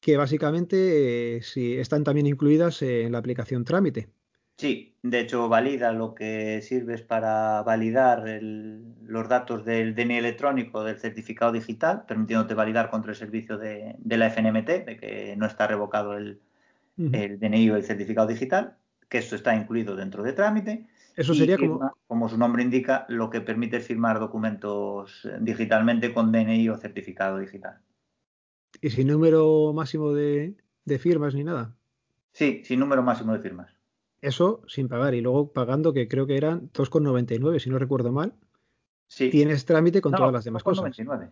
que 0.03 0.17
básicamente 0.17 1.37
eh, 1.37 1.79
están 1.79 2.03
también 2.03 2.27
incluidas 2.27 2.81
en 2.81 3.13
la 3.13 3.19
aplicación 3.19 3.63
trámite. 3.63 4.09
Sí, 4.57 4.97
de 5.01 5.21
hecho 5.21 5.47
valida 5.47 5.93
lo 5.93 6.13
que 6.13 6.61
sirve 6.61 6.95
es 6.95 7.01
para 7.01 7.63
validar 7.63 8.25
los 8.41 9.29
datos 9.29 9.63
del 9.63 9.95
DNI 9.95 10.17
electrónico 10.17 10.83
del 10.83 10.99
certificado 10.99 11.53
digital, 11.53 12.03
permitiéndote 12.05 12.53
validar 12.53 12.89
contra 12.89 13.11
el 13.11 13.17
servicio 13.17 13.57
de, 13.57 13.95
la 14.05 14.29
FNMT, 14.29 14.85
de 14.85 14.97
que 14.99 15.35
no 15.37 15.45
está 15.45 15.67
revocado 15.67 16.17
el, 16.17 16.41
DNI 16.97 17.69
o 17.71 17.77
el 17.77 17.83
certificado 17.83 18.27
digital, 18.27 18.75
que 19.13 19.19
esto 19.19 19.35
está 19.35 19.55
incluido 19.55 19.95
dentro 19.95 20.23
de 20.23 20.33
trámite. 20.33 20.87
Eso 21.15 21.35
sería 21.35 21.55
como... 21.55 21.93
Como 22.07 22.27
su 22.27 22.35
nombre 22.35 22.63
indica, 22.63 23.05
lo 23.09 23.29
que 23.29 23.41
permite 23.41 23.79
firmar 23.79 24.19
documentos 24.19 25.29
digitalmente 25.39 26.11
con 26.15 26.31
DNI 26.31 26.69
o 26.69 26.77
certificado 26.77 27.37
digital. 27.37 27.77
¿Y 28.81 28.89
sin 28.89 29.09
número 29.09 29.71
máximo 29.71 30.13
de, 30.13 30.55
firmas 30.97 31.35
ni 31.35 31.43
nada? 31.43 31.75
Sí, 32.31 32.63
sin 32.65 32.79
número 32.79 33.03
máximo 33.03 33.33
de 33.33 33.39
firmas. 33.39 33.71
Eso 34.19 34.63
sin 34.67 34.87
pagar 34.87 35.13
y 35.13 35.21
luego 35.21 35.53
pagando, 35.53 35.93
que 35.93 36.07
creo 36.07 36.25
que 36.25 36.35
eran 36.35 36.71
2,99, 36.71 37.59
si 37.59 37.69
no 37.69 37.77
recuerdo 37.77 38.11
mal. 38.11 38.33
Sí. 39.05 39.29
Tienes 39.29 39.63
trámite 39.65 40.01
con 40.01 40.13
todas 40.13 40.33
las 40.33 40.43
demás 40.43 40.63
2, 40.63 40.79
cosas. 40.79 40.97
2,99. 40.97 41.29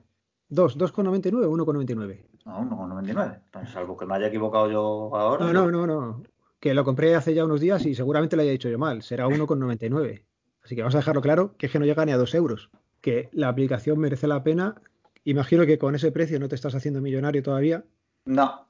2, 0.49 0.77
2,99 0.77 1.45
o 1.45 1.57
1,99. 1.57 2.25
No, 2.45 2.59
1,99. 2.61 3.65
Salvo 3.65 3.97
que 3.97 4.05
me 4.05 4.13
haya 4.13 4.27
equivocado 4.27 4.69
yo 4.69 5.15
ahora. 5.15 5.51
No, 5.51 5.71
no, 5.71 5.71
no, 5.71 5.87
no. 5.87 6.23
Que 6.61 6.73
lo 6.73 6.85
compré 6.85 7.15
hace 7.15 7.33
ya 7.33 7.43
unos 7.43 7.59
días 7.59 7.85
y 7.85 7.93
seguramente 7.93 8.37
lo 8.37 8.43
haya 8.43 8.51
dicho 8.51 8.69
yo 8.69 8.79
mal. 8.79 9.01
Será 9.01 9.27
1,99. 9.27 10.23
Así 10.63 10.75
que 10.75 10.81
vamos 10.81 10.95
a 10.95 10.99
dejarlo 10.99 11.21
claro 11.21 11.57
que 11.57 11.65
es 11.65 11.71
que 11.73 11.79
no 11.79 11.85
llega 11.85 12.05
ni 12.05 12.13
a 12.13 12.17
2 12.17 12.33
euros. 12.35 12.69
Que 13.01 13.29
la 13.33 13.49
aplicación 13.49 13.99
merece 13.99 14.27
la 14.27 14.43
pena 14.43 14.75
Imagino 15.23 15.65
que 15.65 15.77
con 15.77 15.95
ese 15.95 16.11
precio 16.11 16.39
no 16.39 16.47
te 16.47 16.55
estás 16.55 16.73
haciendo 16.75 17.01
millonario 17.01 17.43
todavía. 17.43 17.83
No, 18.25 18.67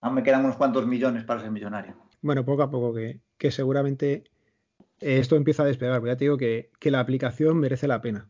aún 0.00 0.14
me 0.14 0.22
quedan 0.22 0.44
unos 0.44 0.56
cuantos 0.56 0.86
millones 0.86 1.24
para 1.24 1.40
ser 1.40 1.50
millonario. 1.50 1.96
Bueno, 2.20 2.44
poco 2.44 2.62
a 2.62 2.70
poco, 2.70 2.94
que, 2.94 3.50
seguramente 3.50 4.24
esto 4.98 5.36
empieza 5.36 5.62
a 5.62 5.66
despegar. 5.66 6.04
Ya 6.04 6.16
te 6.16 6.24
digo 6.24 6.36
que, 6.36 6.70
la 6.82 7.00
aplicación 7.00 7.58
merece 7.58 7.86
la 7.86 8.00
pena. 8.00 8.28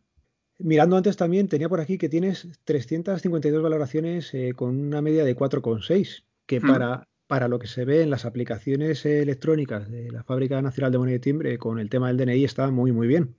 Mirando 0.58 0.96
antes 0.96 1.16
también, 1.16 1.48
tenía 1.48 1.68
por 1.68 1.80
aquí 1.80 1.98
que 1.98 2.08
tienes 2.08 2.48
352 2.64 3.62
valoraciones 3.62 4.32
eh, 4.34 4.52
con 4.54 4.78
una 4.78 5.02
media 5.02 5.24
de 5.24 5.36
4,6, 5.36 6.24
que 6.46 6.60
hmm. 6.60 6.66
para, 6.66 7.08
para 7.32 7.48
lo 7.48 7.58
que 7.58 7.66
se 7.66 7.86
ve 7.86 8.02
en 8.02 8.10
las 8.10 8.26
aplicaciones 8.26 9.06
electrónicas 9.06 9.90
de 9.90 10.10
la 10.10 10.22
Fábrica 10.22 10.60
Nacional 10.60 10.92
de 10.92 10.98
Moneda 10.98 11.16
y 11.16 11.20
Timbre 11.20 11.56
con 11.56 11.78
el 11.78 11.88
tema 11.88 12.08
del 12.08 12.18
DNI 12.18 12.44
está 12.44 12.70
muy, 12.70 12.92
muy 12.92 13.06
bien. 13.06 13.34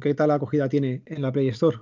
¿Qué 0.00 0.14
tal 0.14 0.30
acogida 0.30 0.68
tiene 0.68 1.02
en 1.06 1.20
la 1.20 1.32
Play 1.32 1.48
Store? 1.48 1.78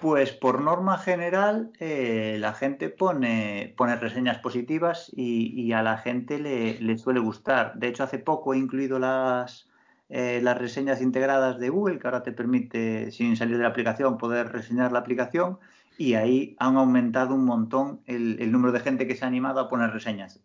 Pues 0.00 0.30
por 0.30 0.60
norma 0.60 0.98
general 0.98 1.72
eh, 1.80 2.36
la 2.38 2.54
gente 2.54 2.90
pone, 2.90 3.74
pone 3.76 3.96
reseñas 3.96 4.38
positivas 4.38 5.10
y, 5.16 5.72
a 5.72 5.82
la 5.82 5.98
gente 5.98 6.38
le, 6.38 6.96
suele 6.96 7.18
gustar. 7.18 7.74
De 7.74 7.88
hecho, 7.88 8.04
hace 8.04 8.20
poco 8.20 8.54
he 8.54 8.58
incluido 8.58 9.00
las, 9.00 9.68
eh, 10.08 10.38
las 10.40 10.56
reseñas 10.56 11.02
integradas 11.02 11.58
de 11.58 11.70
Google, 11.70 11.98
que 11.98 12.06
ahora 12.06 12.22
te 12.22 12.30
permite, 12.30 13.10
sin 13.10 13.36
salir 13.36 13.56
de 13.56 13.64
la 13.64 13.70
aplicación, 13.70 14.16
poder 14.16 14.52
reseñar 14.52 14.92
la 14.92 15.00
aplicación 15.00 15.58
y 15.98 16.14
ahí 16.14 16.56
han 16.58 16.76
aumentado 16.76 17.34
un 17.34 17.44
montón 17.44 18.00
el, 18.06 18.50
número 18.52 18.72
de 18.72 18.80
gente 18.80 19.06
que 19.06 19.16
se 19.16 19.24
ha 19.24 19.28
animado 19.28 19.60
a 19.60 19.68
poner 19.68 19.90
reseñas. 19.90 20.40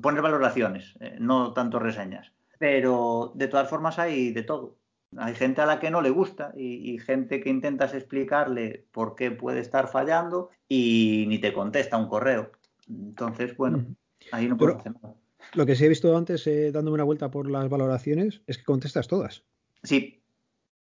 Poner 0.00 0.22
valoraciones, 0.22 0.94
eh, 1.00 1.16
no 1.18 1.52
tanto 1.52 1.78
reseñas. 1.78 2.32
Pero 2.58 3.32
de 3.34 3.48
todas 3.48 3.68
formas 3.68 3.98
hay 3.98 4.32
de 4.32 4.42
todo. 4.42 4.76
Hay 5.16 5.34
gente 5.34 5.60
a 5.60 5.66
la 5.66 5.78
que 5.78 5.90
no 5.90 6.02
le 6.02 6.10
gusta 6.10 6.52
y, 6.56 6.98
gente 6.98 7.40
que 7.40 7.50
intentas 7.50 7.94
explicarle 7.94 8.84
por 8.92 9.14
qué 9.14 9.30
puede 9.30 9.60
estar 9.60 9.88
fallando 9.88 10.50
y 10.68 11.26
ni 11.28 11.38
te 11.38 11.52
contesta 11.52 11.96
un 11.96 12.08
correo. 12.08 12.50
Entonces, 12.88 13.56
bueno, 13.56 13.84
ahí 14.32 14.48
no 14.48 14.56
puedo 14.56 14.76
hacer 14.76 14.92
nada. 14.92 15.14
Lo 15.54 15.64
que 15.64 15.76
sí 15.76 15.84
he 15.84 15.88
visto 15.88 16.16
antes, 16.16 16.46
eh, 16.46 16.72
dándome 16.72 16.96
una 16.96 17.04
vuelta 17.04 17.30
por 17.30 17.48
las 17.50 17.68
valoraciones, 17.68 18.42
es 18.46 18.58
que 18.58 18.64
contestas 18.64 19.06
todas. 19.06 19.44
Sí, 19.82 20.22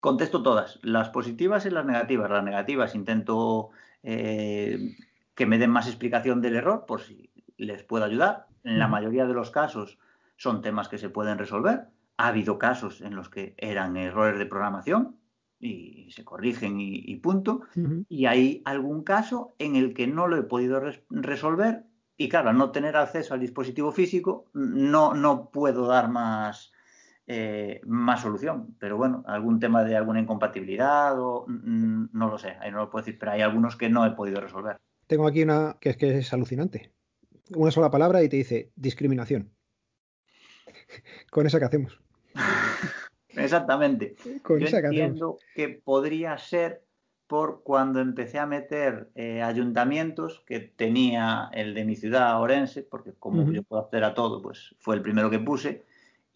contesto 0.00 0.42
todas, 0.42 0.79
las 0.83 1.11
positivas 1.11 1.66
y 1.66 1.70
las 1.70 1.85
negativas. 1.85 2.31
Las 2.31 2.44
negativas 2.44 2.94
intento 2.94 3.70
eh, 4.04 4.96
que 5.34 5.46
me 5.46 5.58
den 5.58 5.70
más 5.70 5.88
explicación 5.88 6.40
del 6.40 6.56
error 6.56 6.84
por 6.86 7.00
si 7.00 7.30
les 7.56 7.82
puedo 7.82 8.04
ayudar. 8.04 8.46
En 8.62 8.78
la 8.78 8.88
mayoría 8.88 9.26
de 9.26 9.34
los 9.34 9.50
casos 9.50 9.98
son 10.36 10.62
temas 10.62 10.88
que 10.88 10.98
se 10.98 11.10
pueden 11.10 11.38
resolver. 11.38 11.88
Ha 12.16 12.28
habido 12.28 12.58
casos 12.58 13.00
en 13.00 13.16
los 13.16 13.28
que 13.28 13.54
eran 13.58 13.96
errores 13.96 14.38
de 14.38 14.46
programación 14.46 15.16
y 15.58 16.10
se 16.12 16.24
corrigen 16.24 16.76
y, 16.78 17.16
punto. 17.16 17.62
Y 18.08 18.26
hay 18.26 18.62
algún 18.64 19.02
caso 19.02 19.56
en 19.58 19.76
el 19.76 19.94
que 19.94 20.06
no 20.06 20.28
lo 20.28 20.36
he 20.36 20.42
podido 20.42 20.80
resolver 21.10 21.84
y 22.16 22.28
claro, 22.28 22.50
al 22.50 22.58
no 22.58 22.70
tener 22.70 22.96
acceso 22.96 23.34
al 23.34 23.40
dispositivo 23.40 23.90
físico, 23.90 24.46
no, 24.52 25.14
no 25.14 25.50
puedo 25.50 25.86
dar 25.86 26.08
más, 26.08 26.72
eh, 27.26 27.80
más 27.84 28.20
solución. 28.20 28.76
Pero 28.78 28.96
bueno, 28.96 29.24
algún 29.26 29.58
tema 29.58 29.84
de 29.84 29.96
alguna 29.96 30.20
incompatibilidad 30.20 31.18
o 31.18 31.46
mm, 31.46 32.06
no 32.12 32.28
lo 32.28 32.38
sé, 32.38 32.56
ahí 32.60 32.70
no 32.70 32.78
lo 32.78 32.90
puedo 32.90 33.04
decir, 33.04 33.18
pero 33.18 33.32
hay 33.32 33.40
algunos 33.40 33.76
que 33.76 33.88
no 33.88 34.04
he 34.04 34.10
podido 34.10 34.40
resolver. 34.40 34.76
Tengo 35.06 35.26
aquí 35.26 35.42
una 35.42 35.76
que 35.80 35.90
es 35.90 35.96
que 35.96 36.18
es 36.18 36.32
alucinante. 36.32 36.92
Una 37.54 37.70
sola 37.70 37.90
palabra 37.90 38.22
y 38.22 38.28
te 38.28 38.37
dice 38.37 38.72
discriminación. 38.76 39.50
Con 41.30 41.46
esa 41.46 41.58
que 41.58 41.64
hacemos. 41.64 42.00
Exactamente. 43.28 44.16
Con 44.42 44.60
Yo 44.60 44.66
entiendo 44.78 45.38
que 45.54 45.68
podría 45.68 46.38
ser 46.38 46.84
por 47.26 47.62
cuando 47.62 48.00
empecé 48.00 48.38
a 48.38 48.46
meter 48.46 49.10
eh, 49.14 49.42
ayuntamientos 49.42 50.42
que 50.46 50.60
tenía 50.60 51.48
el 51.52 51.74
de 51.74 51.84
mi 51.84 51.96
ciudad, 51.96 52.40
Orense, 52.40 52.82
porque 52.82 53.12
como 53.12 53.50
yo 53.50 53.62
puedo 53.62 53.82
hacer 53.82 54.04
a 54.04 54.14
todo, 54.14 54.42
pues 54.42 54.74
fue 54.78 54.94
el 54.94 55.02
primero 55.02 55.30
que 55.30 55.38
puse 55.38 55.84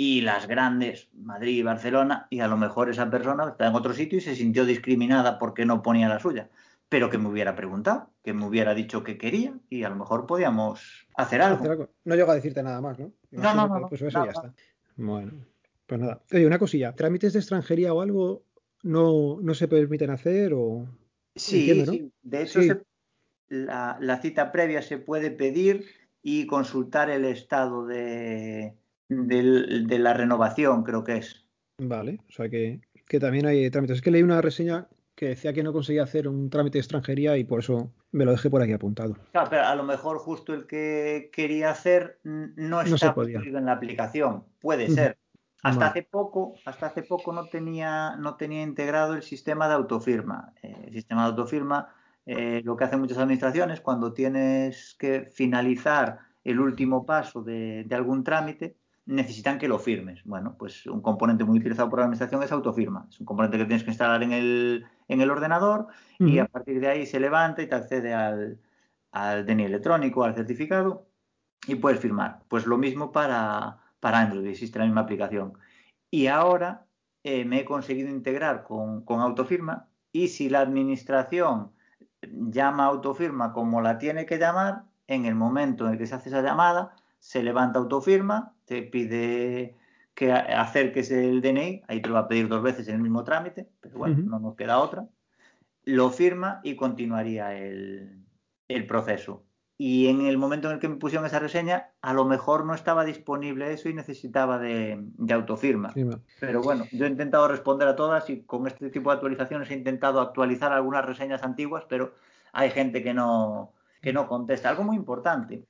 y 0.00 0.20
las 0.20 0.46
grandes, 0.46 1.08
Madrid 1.12 1.58
y 1.58 1.62
Barcelona, 1.64 2.28
y 2.30 2.38
a 2.38 2.46
lo 2.46 2.56
mejor 2.56 2.88
esa 2.88 3.10
persona 3.10 3.48
está 3.48 3.66
en 3.66 3.74
otro 3.74 3.92
sitio 3.92 4.18
y 4.18 4.20
se 4.20 4.36
sintió 4.36 4.64
discriminada 4.64 5.40
porque 5.40 5.66
no 5.66 5.82
ponía 5.82 6.08
la 6.08 6.20
suya, 6.20 6.48
pero 6.88 7.10
que 7.10 7.18
me 7.18 7.28
hubiera 7.28 7.56
preguntado, 7.56 8.08
que 8.22 8.32
me 8.32 8.46
hubiera 8.46 8.74
dicho 8.74 9.02
que 9.02 9.18
quería 9.18 9.54
y 9.68 9.82
a 9.82 9.88
lo 9.88 9.96
mejor 9.96 10.26
podíamos 10.26 11.08
hacer 11.16 11.42
algo. 11.42 11.90
No 12.04 12.14
llego 12.14 12.30
a 12.30 12.36
decirte 12.36 12.62
nada 12.62 12.80
más, 12.80 12.96
¿no? 13.00 13.10
No, 13.32 13.54
no, 13.54 13.66
no. 13.66 13.88
Pues 13.88 14.00
eso 14.02 14.24
ya 14.24 14.30
está. 14.30 14.54
Bueno, 14.94 15.32
pues 15.86 16.00
nada. 16.00 16.22
Oye, 16.32 16.46
una 16.46 16.60
cosilla, 16.60 16.94
¿trámites 16.94 17.32
de 17.32 17.40
extranjería 17.40 17.92
o 17.92 18.00
algo 18.00 18.44
no, 18.84 19.38
no 19.42 19.54
se 19.54 19.66
permiten 19.66 20.10
hacer 20.10 20.52
o...? 20.54 20.86
Sí, 21.34 21.84
sí. 21.86 22.12
de 22.22 22.42
hecho 22.42 22.60
la, 23.48 23.96
la 24.00 24.20
cita 24.20 24.52
previa 24.52 24.82
se 24.82 24.98
puede 24.98 25.30
pedir 25.30 25.86
y 26.22 26.46
consultar 26.46 27.10
el 27.10 27.24
estado 27.24 27.86
de, 27.86 28.74
de 29.08 29.98
la 29.98 30.12
renovación, 30.14 30.84
creo 30.84 31.04
que 31.04 31.16
es. 31.16 31.44
Vale, 31.78 32.20
o 32.28 32.32
sea 32.32 32.48
que, 32.48 32.80
también 33.20 33.46
hay 33.46 33.70
trámites. 33.70 33.96
Es 33.96 34.02
que 34.02 34.10
leí 34.10 34.22
una 34.22 34.42
reseña 34.42 34.88
que 35.14 35.28
decía 35.28 35.52
que 35.52 35.62
no 35.62 35.72
conseguía 35.72 36.04
hacer 36.04 36.28
un 36.28 36.50
trámite 36.50 36.78
de 36.78 36.80
extranjería 36.80 37.36
y 37.36 37.44
por 37.44 37.60
eso 37.60 37.92
me 38.12 38.24
lo 38.24 38.32
dejé 38.32 38.50
por 38.50 38.62
aquí 38.62 38.72
apuntado. 38.72 39.16
Claro, 39.32 39.48
pero 39.50 39.64
a 39.64 39.74
lo 39.74 39.82
mejor 39.82 40.18
justo 40.18 40.54
el 40.54 40.66
que 40.66 41.30
quería 41.32 41.70
hacer 41.70 42.20
no 42.22 42.80
está 42.80 43.14
no 43.14 43.24
en 43.24 43.64
la 43.64 43.72
aplicación. 43.72 44.44
Puede 44.60 44.88
ser. 44.88 45.18
Hasta 45.62 45.88
hace 45.88 46.04
poco, 46.04 46.54
hasta 46.64 46.86
hace 46.86 47.02
poco 47.02 47.32
no 47.32 47.46
tenía, 47.46 48.14
no 48.16 48.36
tenía 48.36 48.62
integrado 48.62 49.14
el 49.14 49.22
sistema 49.22 49.66
de 49.66 49.74
autofirma. 49.74 50.52
Eh, 50.62 50.84
el 50.86 50.92
sistema 50.92 51.22
de 51.22 51.30
autofirma, 51.30 51.92
eh, 52.26 52.62
lo 52.64 52.76
que 52.76 52.84
hacen 52.84 53.00
muchas 53.00 53.18
administraciones, 53.18 53.80
cuando 53.80 54.12
tienes 54.12 54.94
que 55.00 55.22
finalizar 55.32 56.20
el 56.44 56.60
último 56.60 57.04
paso 57.04 57.42
de 57.42 57.88
algún 57.90 58.22
trámite, 58.22 58.76
necesitan 59.08 59.58
que 59.58 59.68
lo 59.68 59.78
firmes. 59.78 60.22
Bueno, 60.24 60.54
pues 60.58 60.86
un 60.86 61.00
componente 61.00 61.42
muy 61.42 61.58
utilizado 61.58 61.88
por 61.88 61.98
la 61.98 62.04
administración 62.04 62.42
es 62.42 62.52
autofirma. 62.52 63.06
Es 63.08 63.18
un 63.18 63.26
componente 63.26 63.56
que 63.56 63.64
tienes 63.64 63.82
que 63.82 63.90
instalar 63.90 64.22
en 64.22 64.32
el, 64.32 64.86
en 65.08 65.20
el 65.22 65.30
ordenador 65.30 65.86
y 66.18 66.38
a 66.38 66.46
partir 66.46 66.78
de 66.78 66.88
ahí 66.88 67.06
se 67.06 67.18
levanta 67.18 67.62
y 67.62 67.66
te 67.66 67.74
accede 67.74 68.12
al, 68.12 68.60
al 69.10 69.46
DNI 69.46 69.64
electrónico, 69.64 70.24
al 70.24 70.34
certificado 70.34 71.06
y 71.66 71.76
puedes 71.76 72.00
firmar. 72.00 72.42
Pues 72.48 72.66
lo 72.66 72.76
mismo 72.76 73.10
para, 73.10 73.78
para 73.98 74.18
Android, 74.18 74.46
existe 74.46 74.78
la 74.78 74.84
misma 74.84 75.00
aplicación. 75.00 75.54
Y 76.10 76.26
ahora 76.26 76.86
eh, 77.24 77.46
me 77.46 77.60
he 77.60 77.64
conseguido 77.64 78.10
integrar 78.10 78.62
con, 78.62 79.06
con 79.06 79.20
autofirma 79.20 79.88
y 80.12 80.28
si 80.28 80.50
la 80.50 80.60
administración 80.60 81.72
llama 82.20 82.84
autofirma 82.84 83.54
como 83.54 83.80
la 83.80 83.96
tiene 83.96 84.26
que 84.26 84.36
llamar, 84.36 84.84
en 85.06 85.24
el 85.24 85.34
momento 85.34 85.86
en 85.86 85.92
el 85.92 85.98
que 85.98 86.06
se 86.06 86.14
hace 86.14 86.28
esa 86.28 86.42
llamada, 86.42 86.94
se 87.18 87.42
levanta 87.42 87.78
autofirma, 87.78 88.54
te 88.68 88.82
pide 88.82 89.76
que 90.14 90.32
acerques 90.32 91.10
el 91.10 91.40
DNI, 91.40 91.84
ahí 91.88 92.02
te 92.02 92.08
lo 92.08 92.14
va 92.14 92.20
a 92.20 92.28
pedir 92.28 92.48
dos 92.48 92.62
veces 92.62 92.88
en 92.88 92.96
el 92.96 93.00
mismo 93.00 93.24
trámite, 93.24 93.68
pero 93.80 93.98
bueno, 93.98 94.16
no 94.24 94.38
nos 94.40 94.56
queda 94.56 94.80
otra. 94.80 95.06
Lo 95.84 96.10
firma 96.10 96.60
y 96.64 96.76
continuaría 96.76 97.56
el, 97.56 98.24
proceso. 98.86 99.44
Y 99.78 100.08
en 100.08 100.26
el 100.26 100.36
momento 100.36 100.68
en 100.68 100.74
el 100.74 100.80
que 100.80 100.88
me 100.88 100.96
pusieron 100.96 101.24
esa 101.24 101.38
reseña, 101.38 101.92
a 102.02 102.12
lo 102.12 102.24
mejor 102.24 102.66
no 102.66 102.74
estaba 102.74 103.04
disponible 103.04 103.72
eso 103.72 103.88
y 103.88 103.94
necesitaba 103.94 104.58
de, 104.58 105.02
autofirma. 105.30 105.94
Pero 106.40 106.62
bueno, 106.62 106.84
yo 106.90 107.06
he 107.06 107.08
intentado 107.08 107.46
responder 107.46 107.86
a 107.86 107.96
todas 107.96 108.28
y 108.28 108.42
con 108.42 108.66
este 108.66 108.90
tipo 108.90 109.10
de 109.10 109.14
actualizaciones 109.14 109.70
he 109.70 109.74
intentado 109.74 110.20
actualizar 110.20 110.72
algunas 110.72 111.04
reseñas 111.04 111.44
antiguas, 111.44 111.84
pero 111.88 112.12
hay 112.52 112.70
gente 112.70 113.04
que 113.04 113.14
no, 113.14 113.72
que 114.02 114.12
no 114.12 114.26
contesta. 114.26 114.68
Algo 114.68 114.82
muy 114.82 114.96
importante, 114.96 115.64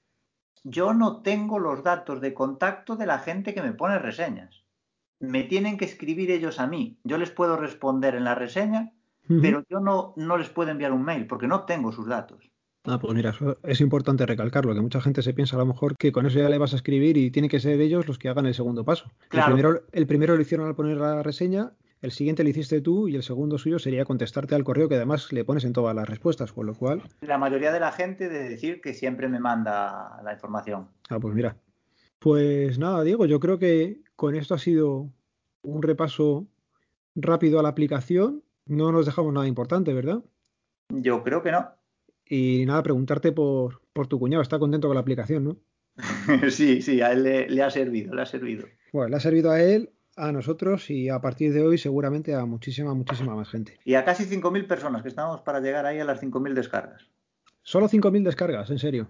yo 0.64 0.94
no 0.94 1.22
tengo 1.22 1.58
los 1.58 1.82
datos 1.82 2.20
de 2.20 2.34
contacto 2.34 2.96
de 2.96 3.06
la 3.06 3.18
gente 3.18 3.54
que 3.54 3.62
me 3.62 3.72
pone 3.72 3.98
reseñas. 3.98 4.64
Me 5.20 5.44
tienen 5.44 5.78
que 5.78 5.84
escribir 5.84 6.30
ellos 6.30 6.60
a 6.60 6.66
mí. 6.66 6.98
Yo 7.04 7.18
les 7.18 7.30
puedo 7.30 7.56
responder 7.56 8.14
en 8.14 8.24
la 8.24 8.34
reseña, 8.34 8.92
pero 9.42 9.64
yo 9.68 9.80
no, 9.80 10.14
no 10.16 10.38
les 10.38 10.48
puedo 10.48 10.70
enviar 10.70 10.92
un 10.92 11.02
mail 11.02 11.26
porque 11.26 11.48
no 11.48 11.64
tengo 11.64 11.92
sus 11.92 12.06
datos. 12.06 12.50
Ah, 12.84 12.98
pues 12.98 13.14
mira, 13.14 13.34
es 13.64 13.80
importante 13.80 14.24
recalcarlo, 14.24 14.74
que 14.74 14.80
mucha 14.80 15.00
gente 15.00 15.22
se 15.22 15.34
piensa 15.34 15.56
a 15.56 15.58
lo 15.58 15.66
mejor 15.66 15.96
que 15.96 16.12
con 16.12 16.24
eso 16.24 16.38
ya 16.38 16.48
le 16.48 16.56
vas 16.56 16.72
a 16.72 16.76
escribir 16.76 17.18
y 17.18 17.30
tiene 17.30 17.48
que 17.48 17.60
ser 17.60 17.80
ellos 17.80 18.08
los 18.08 18.18
que 18.18 18.28
hagan 18.28 18.46
el 18.46 18.54
segundo 18.54 18.84
paso. 18.84 19.10
El, 19.30 19.44
primero, 19.44 19.82
el 19.92 20.06
primero 20.06 20.36
lo 20.36 20.40
hicieron 20.40 20.66
al 20.66 20.74
poner 20.74 20.96
la 20.96 21.22
reseña 21.22 21.72
el 22.00 22.12
siguiente 22.12 22.44
lo 22.44 22.50
hiciste 22.50 22.80
tú 22.80 23.08
y 23.08 23.16
el 23.16 23.22
segundo 23.22 23.58
suyo 23.58 23.78
sería 23.78 24.04
contestarte 24.04 24.54
al 24.54 24.64
correo 24.64 24.88
que 24.88 24.94
además 24.94 25.32
le 25.32 25.44
pones 25.44 25.64
en 25.64 25.72
todas 25.72 25.94
las 25.96 26.08
respuestas, 26.08 26.52
con 26.52 26.66
lo 26.66 26.74
cual... 26.74 27.02
La 27.20 27.38
mayoría 27.38 27.72
de 27.72 27.80
la 27.80 27.90
gente 27.90 28.28
de 28.28 28.48
decir 28.48 28.80
que 28.80 28.94
siempre 28.94 29.28
me 29.28 29.40
manda 29.40 30.20
la 30.22 30.32
información. 30.32 30.88
Ah, 31.08 31.18
pues 31.18 31.34
mira. 31.34 31.56
Pues 32.18 32.78
nada, 32.78 33.02
Diego, 33.02 33.26
yo 33.26 33.40
creo 33.40 33.58
que 33.58 34.00
con 34.16 34.34
esto 34.34 34.54
ha 34.54 34.58
sido 34.58 35.10
un 35.62 35.82
repaso 35.82 36.46
rápido 37.14 37.58
a 37.58 37.62
la 37.62 37.70
aplicación. 37.70 38.44
No 38.66 38.92
nos 38.92 39.06
dejamos 39.06 39.32
nada 39.32 39.46
importante, 39.46 39.92
¿verdad? 39.92 40.22
Yo 40.90 41.22
creo 41.22 41.42
que 41.42 41.52
no. 41.52 41.68
Y 42.26 42.64
nada, 42.66 42.82
preguntarte 42.82 43.32
por, 43.32 43.80
por 43.92 44.06
tu 44.06 44.18
cuñado. 44.18 44.42
Está 44.42 44.58
contento 44.58 44.88
con 44.88 44.94
la 44.94 45.00
aplicación, 45.00 45.44
¿no? 45.44 45.56
sí, 46.50 46.82
sí, 46.82 47.00
a 47.00 47.12
él 47.12 47.24
le, 47.24 47.48
le, 47.48 47.62
ha 47.62 47.70
servido, 47.70 48.14
le 48.14 48.22
ha 48.22 48.26
servido. 48.26 48.66
Bueno, 48.92 49.10
le 49.10 49.16
ha 49.16 49.20
servido 49.20 49.50
a 49.50 49.60
él 49.60 49.90
a 50.18 50.32
nosotros 50.32 50.90
y 50.90 51.08
a 51.08 51.20
partir 51.20 51.52
de 51.52 51.62
hoy 51.62 51.78
seguramente 51.78 52.34
a 52.34 52.44
muchísima, 52.44 52.92
muchísima 52.94 53.34
más 53.34 53.48
gente. 53.48 53.78
Y 53.84 53.94
a 53.94 54.04
casi 54.04 54.24
5.000 54.24 54.66
personas 54.66 55.02
que 55.02 55.08
estamos 55.08 55.40
para 55.42 55.60
llegar 55.60 55.86
ahí 55.86 56.00
a 56.00 56.04
las 56.04 56.20
5.000 56.20 56.54
descargas. 56.54 57.08
Solo 57.62 57.88
5.000 57.88 58.24
descargas, 58.24 58.70
en 58.70 58.78
serio. 58.78 59.08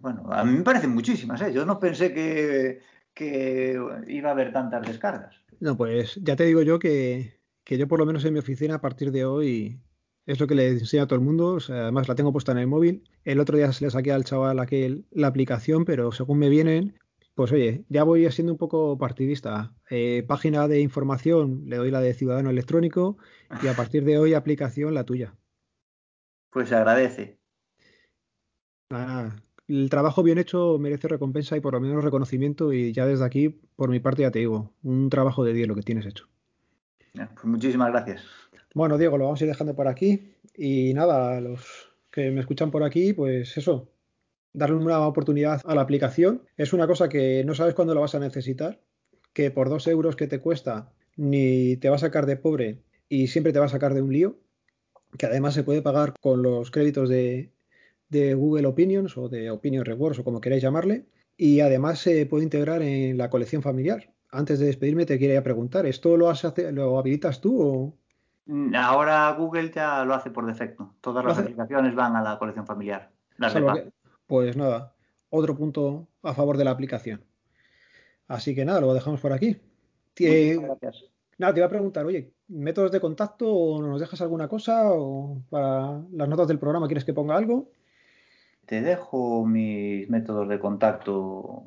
Bueno, 0.00 0.24
a 0.30 0.44
mí 0.44 0.58
me 0.58 0.62
parecen 0.62 0.90
muchísimas, 0.90 1.40
¿eh? 1.42 1.52
Yo 1.52 1.64
no 1.64 1.80
pensé 1.80 2.12
que, 2.12 2.80
que 3.14 3.78
iba 4.06 4.28
a 4.28 4.32
haber 4.32 4.52
tantas 4.52 4.86
descargas. 4.86 5.34
No, 5.60 5.76
pues 5.76 6.20
ya 6.22 6.36
te 6.36 6.44
digo 6.44 6.62
yo 6.62 6.78
que, 6.78 7.40
que 7.64 7.78
yo 7.78 7.88
por 7.88 7.98
lo 7.98 8.06
menos 8.06 8.24
en 8.24 8.34
mi 8.34 8.38
oficina 8.38 8.76
a 8.76 8.80
partir 8.80 9.10
de 9.10 9.24
hoy 9.24 9.80
es 10.26 10.38
lo 10.38 10.46
que 10.46 10.54
le 10.54 10.68
enseña 10.68 11.04
a 11.04 11.06
todo 11.06 11.18
el 11.18 11.24
mundo. 11.24 11.58
además, 11.68 12.08
la 12.08 12.14
tengo 12.14 12.32
puesta 12.32 12.52
en 12.52 12.58
el 12.58 12.66
móvil. 12.66 13.04
El 13.24 13.40
otro 13.40 13.56
día 13.56 13.72
se 13.72 13.84
le 13.84 13.90
saqué 13.90 14.12
al 14.12 14.24
chaval 14.24 14.58
aquel, 14.58 15.04
la 15.10 15.28
aplicación, 15.28 15.84
pero 15.84 16.12
según 16.12 16.38
me 16.38 16.48
vienen, 16.48 16.98
pues 17.34 17.50
oye, 17.52 17.84
ya 17.88 18.04
voy 18.04 18.30
siendo 18.30 18.52
un 18.52 18.58
poco 18.58 18.98
partidista. 18.98 19.74
Eh, 19.90 20.24
página 20.26 20.68
de 20.68 20.80
información, 20.80 21.62
le 21.66 21.76
doy 21.76 21.90
la 21.90 22.00
de 22.00 22.14
Ciudadano 22.14 22.50
Electrónico 22.50 23.16
y 23.62 23.68
a 23.68 23.74
partir 23.74 24.04
de 24.04 24.18
hoy 24.18 24.34
aplicación 24.34 24.94
la 24.94 25.04
tuya. 25.04 25.34
Pues 26.50 26.68
se 26.68 26.76
agradece. 26.76 27.38
el 29.68 29.88
trabajo 29.88 30.22
bien 30.22 30.38
hecho 30.38 30.78
merece 30.78 31.08
recompensa 31.08 31.56
y 31.56 31.60
por 31.60 31.72
lo 31.72 31.80
menos 31.80 32.04
reconocimiento 32.04 32.72
y 32.72 32.92
ya 32.92 33.06
desde 33.06 33.24
aquí, 33.24 33.48
por 33.48 33.88
mi 33.88 34.00
parte, 34.00 34.22
ya 34.22 34.30
te 34.30 34.40
digo, 34.40 34.74
un 34.82 35.08
trabajo 35.08 35.44
de 35.44 35.54
10 35.54 35.68
lo 35.68 35.74
que 35.74 35.82
tienes 35.82 36.04
hecho. 36.04 36.28
Pues 37.14 37.44
muchísimas 37.44 37.90
gracias. 37.90 38.24
Bueno, 38.74 38.98
Diego, 38.98 39.16
lo 39.18 39.24
vamos 39.24 39.40
a 39.40 39.44
ir 39.44 39.50
dejando 39.50 39.74
por 39.74 39.88
aquí 39.88 40.34
y 40.54 40.92
nada, 40.94 41.40
los 41.40 41.92
que 42.10 42.30
me 42.30 42.40
escuchan 42.40 42.70
por 42.70 42.82
aquí, 42.82 43.14
pues 43.14 43.56
eso, 43.56 43.91
darle 44.52 44.76
una 44.76 45.06
oportunidad 45.06 45.60
a 45.64 45.74
la 45.74 45.82
aplicación. 45.82 46.42
Es 46.56 46.72
una 46.72 46.86
cosa 46.86 47.08
que 47.08 47.44
no 47.44 47.54
sabes 47.54 47.74
cuándo 47.74 47.94
la 47.94 48.00
vas 48.00 48.14
a 48.14 48.20
necesitar, 48.20 48.80
que 49.32 49.50
por 49.50 49.68
dos 49.68 49.86
euros 49.86 50.16
que 50.16 50.26
te 50.26 50.40
cuesta 50.40 50.90
ni 51.16 51.76
te 51.76 51.88
va 51.88 51.96
a 51.96 51.98
sacar 51.98 52.26
de 52.26 52.36
pobre 52.36 52.82
y 53.08 53.26
siempre 53.28 53.52
te 53.52 53.58
va 53.58 53.66
a 53.66 53.70
sacar 53.70 53.94
de 53.94 54.02
un 54.02 54.12
lío, 54.12 54.38
que 55.18 55.26
además 55.26 55.54
se 55.54 55.64
puede 55.64 55.82
pagar 55.82 56.14
con 56.20 56.42
los 56.42 56.70
créditos 56.70 57.08
de, 57.08 57.50
Google 58.10 58.66
Opinions 58.66 59.16
o 59.16 59.28
de 59.28 59.50
Opinion 59.50 59.86
Rewards 59.86 60.18
o 60.18 60.24
como 60.24 60.40
queráis 60.40 60.62
llamarle, 60.62 61.06
y 61.36 61.60
además 61.60 61.98
se 61.98 62.26
puede 62.26 62.44
integrar 62.44 62.82
en 62.82 63.16
la 63.16 63.30
colección 63.30 63.62
familiar. 63.62 64.10
Antes 64.30 64.58
de 64.58 64.66
despedirme 64.66 65.06
te 65.06 65.18
quería 65.18 65.42
preguntar, 65.42 65.86
¿esto 65.86 66.16
lo, 66.16 66.30
lo 66.72 66.98
habilitas 66.98 67.40
tú 67.40 67.62
o...? 67.62 67.94
Mm, 68.46 68.74
ahora 68.74 69.30
Google 69.32 69.70
ya 69.70 70.04
lo 70.04 70.14
hace 70.14 70.30
por 70.30 70.46
defecto. 70.46 70.94
Todas 71.00 71.24
las 71.24 71.38
aplicaciones 71.38 71.94
van 71.94 72.16
a 72.16 72.22
la 72.22 72.38
colección 72.38 72.66
familiar. 72.66 73.10
Pues 74.32 74.56
nada, 74.56 74.94
otro 75.28 75.54
punto 75.54 76.08
a 76.22 76.32
favor 76.32 76.56
de 76.56 76.64
la 76.64 76.70
aplicación. 76.70 77.22
Así 78.28 78.54
que 78.54 78.64
nada, 78.64 78.80
lo 78.80 78.94
dejamos 78.94 79.20
por 79.20 79.30
aquí. 79.30 79.58
gracias. 80.16 81.04
Nada, 81.36 81.52
te 81.52 81.60
iba 81.60 81.66
a 81.66 81.68
preguntar, 81.68 82.06
oye, 82.06 82.32
métodos 82.48 82.92
de 82.92 83.00
contacto 83.00 83.52
o 83.54 83.82
nos 83.82 84.00
dejas 84.00 84.22
alguna 84.22 84.48
cosa 84.48 84.90
o 84.90 85.42
para 85.50 86.00
las 86.12 86.28
notas 86.30 86.48
del 86.48 86.58
programa 86.58 86.86
quieres 86.86 87.04
que 87.04 87.12
ponga 87.12 87.36
algo? 87.36 87.72
Te 88.64 88.80
dejo 88.80 89.44
mis 89.44 90.08
métodos 90.08 90.48
de 90.48 90.58
contacto, 90.58 91.66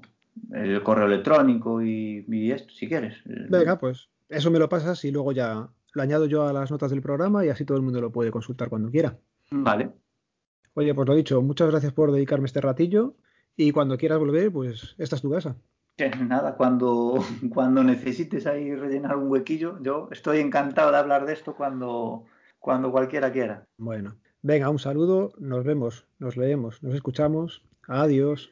el 0.51 0.82
correo 0.82 1.06
electrónico 1.06 1.84
y, 1.84 2.25
y 2.28 2.49
esto, 2.49 2.73
si 2.73 2.88
quieres. 2.88 3.13
Venga, 3.25 3.78
pues 3.78 4.10
eso 4.28 4.49
me 4.49 4.58
lo 4.58 4.69
pasas 4.69 5.06
y 5.06 5.12
luego 5.12 5.34
ya 5.34 5.69
lo 5.93 6.01
añado 6.01 6.25
yo 6.25 6.47
a 6.47 6.54
las 6.54 6.71
notas 6.71 6.89
del 6.89 7.04
programa 7.04 7.45
y 7.45 7.49
así 7.49 7.63
todo 7.63 7.78
el 7.78 7.84
mundo 7.84 8.01
lo 8.01 8.12
puede 8.12 8.32
consultar 8.32 8.69
cuando 8.69 8.89
quiera. 8.89 9.19
Vale. 9.51 9.91
Oye, 10.77 10.93
pues 10.93 11.07
lo 11.07 11.15
dicho, 11.15 11.41
muchas 11.41 11.69
gracias 11.69 11.93
por 11.93 12.11
dedicarme 12.11 12.47
este 12.47 12.59
ratillo 12.59 13.15
y 13.55 13.71
cuando 13.71 13.97
quieras 13.97 14.19
volver, 14.19 14.51
pues 14.51 14.93
esta 14.97 15.15
es 15.15 15.21
tu 15.21 15.31
casa. 15.31 15.55
nada, 16.27 16.57
cuando, 16.57 17.23
cuando 17.53 17.81
necesites 17.81 18.45
ahí 18.45 18.75
rellenar 18.75 19.15
un 19.15 19.31
huequillo, 19.31 19.81
yo 19.81 20.09
estoy 20.11 20.39
encantado 20.39 20.91
de 20.91 20.97
hablar 20.97 21.25
de 21.25 21.31
esto 21.31 21.55
cuando, 21.55 22.25
cuando 22.59 22.91
cualquiera 22.91 23.31
quiera. 23.31 23.65
Bueno, 23.77 24.17
venga, 24.41 24.69
un 24.69 24.79
saludo, 24.79 25.31
nos 25.39 25.63
vemos, 25.63 26.07
nos 26.19 26.35
leemos, 26.35 26.83
nos 26.83 26.93
escuchamos. 26.93 27.63
Adiós. 27.88 28.51